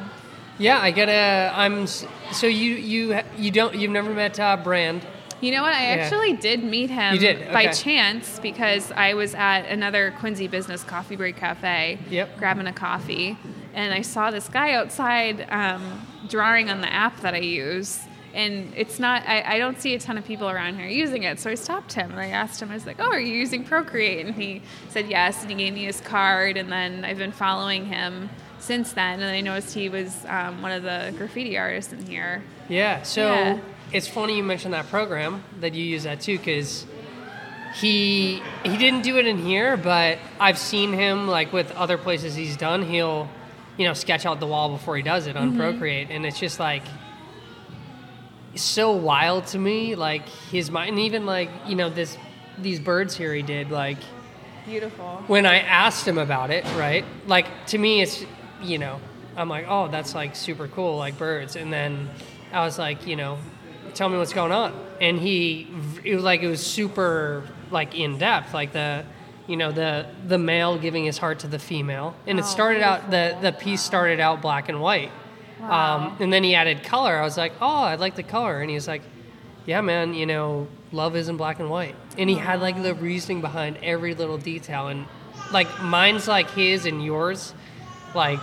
[0.60, 1.50] Yeah, I get a.
[1.54, 5.06] I'm so you you you don't you've never met uh, Brand.
[5.40, 5.72] You know what?
[5.72, 6.02] I Yeah.
[6.02, 7.50] actually did meet him You did?
[7.50, 7.72] by Okay.
[7.72, 12.36] chance because I was at another Quincy business coffee break cafe, Yep.
[12.36, 13.38] grabbing a coffee,
[13.72, 18.00] and I saw this guy outside um, drawing on the app that I use.
[18.34, 21.40] And it's not, I, I don't see a ton of people around here using it.
[21.40, 23.64] So I stopped him and I asked him, I was like, Oh, are you using
[23.64, 24.24] Procreate?
[24.24, 25.40] And he said yes.
[25.42, 26.56] And he gave me his card.
[26.56, 28.30] And then I've been following him
[28.60, 29.20] since then.
[29.20, 32.42] And I noticed he was um, one of the graffiti artists in here.
[32.68, 33.02] Yeah.
[33.02, 33.58] So Yeah.
[33.92, 36.86] it's funny you mentioned that program that you use that too, because
[37.74, 42.34] he he didn't do it in here, but I've seen him like with other places
[42.34, 42.82] he's done.
[42.84, 43.28] He'll
[43.76, 46.58] you know sketch out the wall before he does it on Procreate, and it's just
[46.60, 46.82] like
[48.56, 49.94] so wild to me.
[49.94, 52.16] Like his mind, and even like you know this
[52.58, 53.98] these birds here he did like
[54.66, 55.22] Beautiful.
[55.28, 57.04] when I asked him about it, right?
[57.26, 58.24] Like to me, it's
[58.62, 59.00] you know,
[59.36, 61.56] I'm like, oh, that's like super cool, like birds.
[61.56, 62.08] And then
[62.52, 63.38] I was like, you know,
[63.94, 64.74] tell me what's going on.
[65.00, 65.68] And he,
[66.04, 69.04] it was like it was super like in depth, like the,
[69.46, 72.14] you know, the the male giving his heart to the female.
[72.26, 75.10] And it Oh, started out the the piece started out black and white.
[75.62, 77.16] Um, and then he added color.
[77.16, 78.60] I was like, oh, I like the color.
[78.62, 79.02] And he was like,
[79.66, 81.94] yeah, man, you know, love isn't black and white.
[82.16, 84.88] And he had like the reasoning behind every little detail.
[84.88, 85.04] And
[85.52, 87.52] like mine's like his and yours,
[88.14, 88.40] like,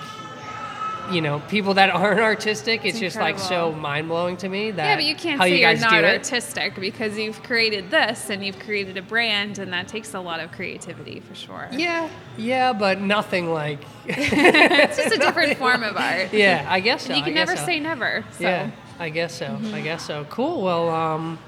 [1.12, 4.72] you know, people that aren't artistic, it's, It's just like so mind blowing to me
[4.72, 8.46] that Yeah, but you can't say you you're not artistic because you've created this and
[8.46, 11.68] you've created a brand, and that takes a lot of creativity for sure.
[11.72, 13.80] Yeah, yeah, but nothing like.
[14.06, 16.34] it's just a different form of art.
[16.34, 17.10] yeah, I guess so.
[17.10, 17.66] And you can never so.
[17.66, 18.24] say never.
[18.32, 18.44] So.
[18.44, 19.60] Yeah, I guess so.
[19.74, 20.26] I guess so.
[20.30, 20.62] Cool.
[20.62, 21.40] Well, um,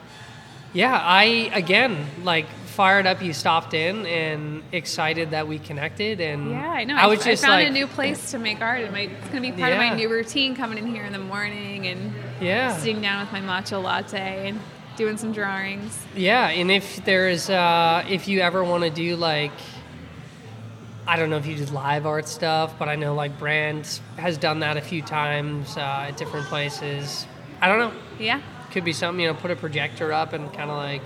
[0.73, 3.21] yeah, I again like fired up.
[3.21, 6.21] You stopped in and excited that we connected.
[6.21, 6.95] And Yeah, I know.
[6.95, 9.29] I was I just found like, a new place to make art, and my, it's
[9.29, 12.13] going to be part of my new routine coming in here in the morning and
[12.39, 14.59] yeah, sitting down with my matcha latte and
[14.95, 15.97] doing some drawings.
[16.15, 16.49] yeah.
[16.49, 19.51] And if there's, uh, if you ever want to do like.
[21.07, 24.37] I don't know if you do live art stuff, but I know like Brand has
[24.37, 27.25] done that a few times uh, at different places.
[27.61, 27.99] I don't know.
[28.19, 28.41] Yeah.
[28.69, 31.01] Could be something, you know, put a projector up and kind of like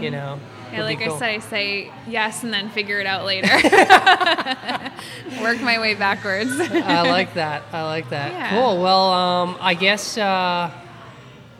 [0.00, 0.38] You know.
[0.74, 1.14] Yeah, like cool.
[1.14, 3.48] I said, I say yes and then figure it out later.
[5.42, 6.50] Work my way backwards.
[6.58, 7.62] I like that.
[7.72, 8.32] I like that.
[8.32, 8.50] Yeah.
[8.50, 8.82] Cool.
[8.82, 10.70] Well, um, I guess uh,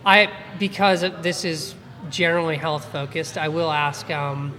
[0.05, 1.75] I because this is
[2.11, 3.39] generally health focused.
[3.39, 4.55] I will ask um,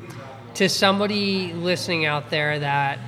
[0.56, 3.00] to somebody listening out there that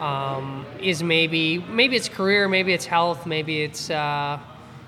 [0.00, 4.38] um, is maybe maybe it's career, maybe it's health, maybe it's uh,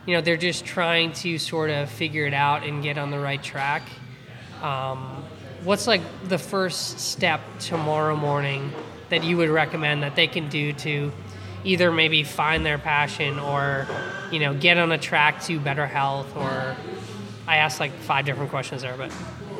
[0.06, 3.18] you know they're just trying to sort of figure it out and get on the
[3.18, 3.82] right track.
[4.62, 5.24] Um,
[5.66, 8.70] what's like the first step tomorrow morning
[9.08, 11.12] that you would recommend that they can do to
[11.64, 13.84] either maybe find their passion or
[14.30, 16.76] you know get on a track to better health or
[17.48, 19.10] i asked like five different questions there but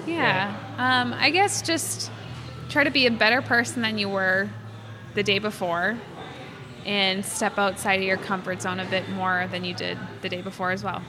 [0.06, 0.54] Yeah.
[0.78, 2.12] Um, I guess just
[2.68, 4.48] try to be a better person than you were
[5.14, 5.98] the day before
[6.84, 10.42] and step outside of your comfort zone a bit more than you did the day
[10.42, 11.02] before as well.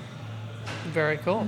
[0.88, 1.46] very cool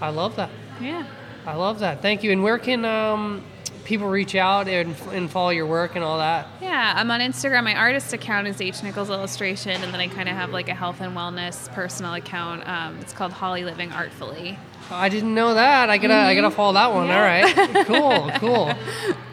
[0.00, 1.04] i love that Yeah.
[1.46, 3.42] I love that thank you and where can um,
[3.84, 7.62] people reach out and, and follow your work and all that Yeah, I'm on Instagram.
[7.64, 10.74] My artist account is H Nichols Illustration, and then I kind of have like a
[10.74, 12.66] health and wellness personal account.
[12.68, 14.58] Um, it's called Holly Living Artfully.
[14.90, 18.72] i didn't know that i gotta i gotta follow that one all right cool cool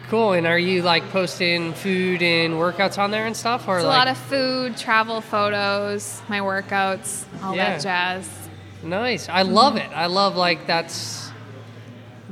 [0.08, 3.84] cool and are you like posting food and workouts on there and stuff or It's
[3.84, 7.70] a like lot of food, travel photos, my workouts, all Yeah.
[7.78, 8.30] that jazz.
[8.84, 9.28] Nice.
[9.28, 9.90] I love it.
[9.94, 11.23] I love like that's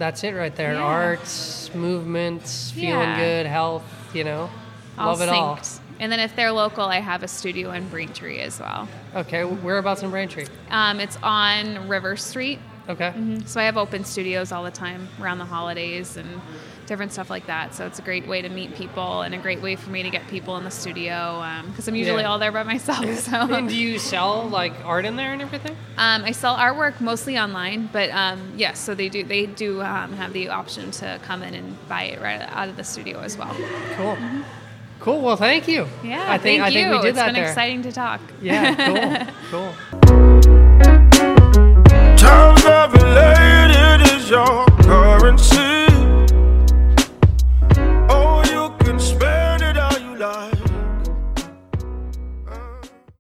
[0.02, 0.72] that's it right there.
[0.72, 0.80] Yeah.
[0.82, 3.20] Arts, movements, feeling Yeah.
[3.20, 4.50] good, health, you know.
[4.98, 5.60] All love it all.
[6.00, 8.88] And then if they're local, I have a studio in Braintree as well.
[9.14, 10.46] Okay, whereabouts in Braintree?
[10.72, 12.58] Um, it's on River Street.
[12.88, 13.12] Okay.
[13.46, 16.40] So I have open studios all the time around the holidays and
[16.92, 17.74] different stuff like that.
[17.74, 20.10] So it's a great way to meet people and a great way for me to
[20.10, 22.28] get people in the studio because um, I'm usually yeah.
[22.28, 23.02] all there by myself.
[23.22, 23.36] So.
[23.36, 25.76] And do you sell like art in there and everything?
[25.96, 29.80] Um, I sell artwork mostly online, but um, yes, yeah, so they do they do
[29.80, 33.20] um, have the option to come in and buy it right out of the studio
[33.20, 33.54] as well.
[33.96, 34.16] Cool.
[34.16, 34.42] Mm-hmm.
[35.00, 35.20] Cool.
[35.22, 35.86] Well, thank you.
[36.02, 36.96] Yeah, I think thank I think you.
[36.96, 37.28] we did it's that.
[37.28, 37.48] It's been there.
[37.48, 38.20] exciting to talk.
[38.42, 39.30] Yeah.
[39.50, 39.72] Cool.
[39.72, 39.72] cool.
[42.16, 45.91] Times related is your currency.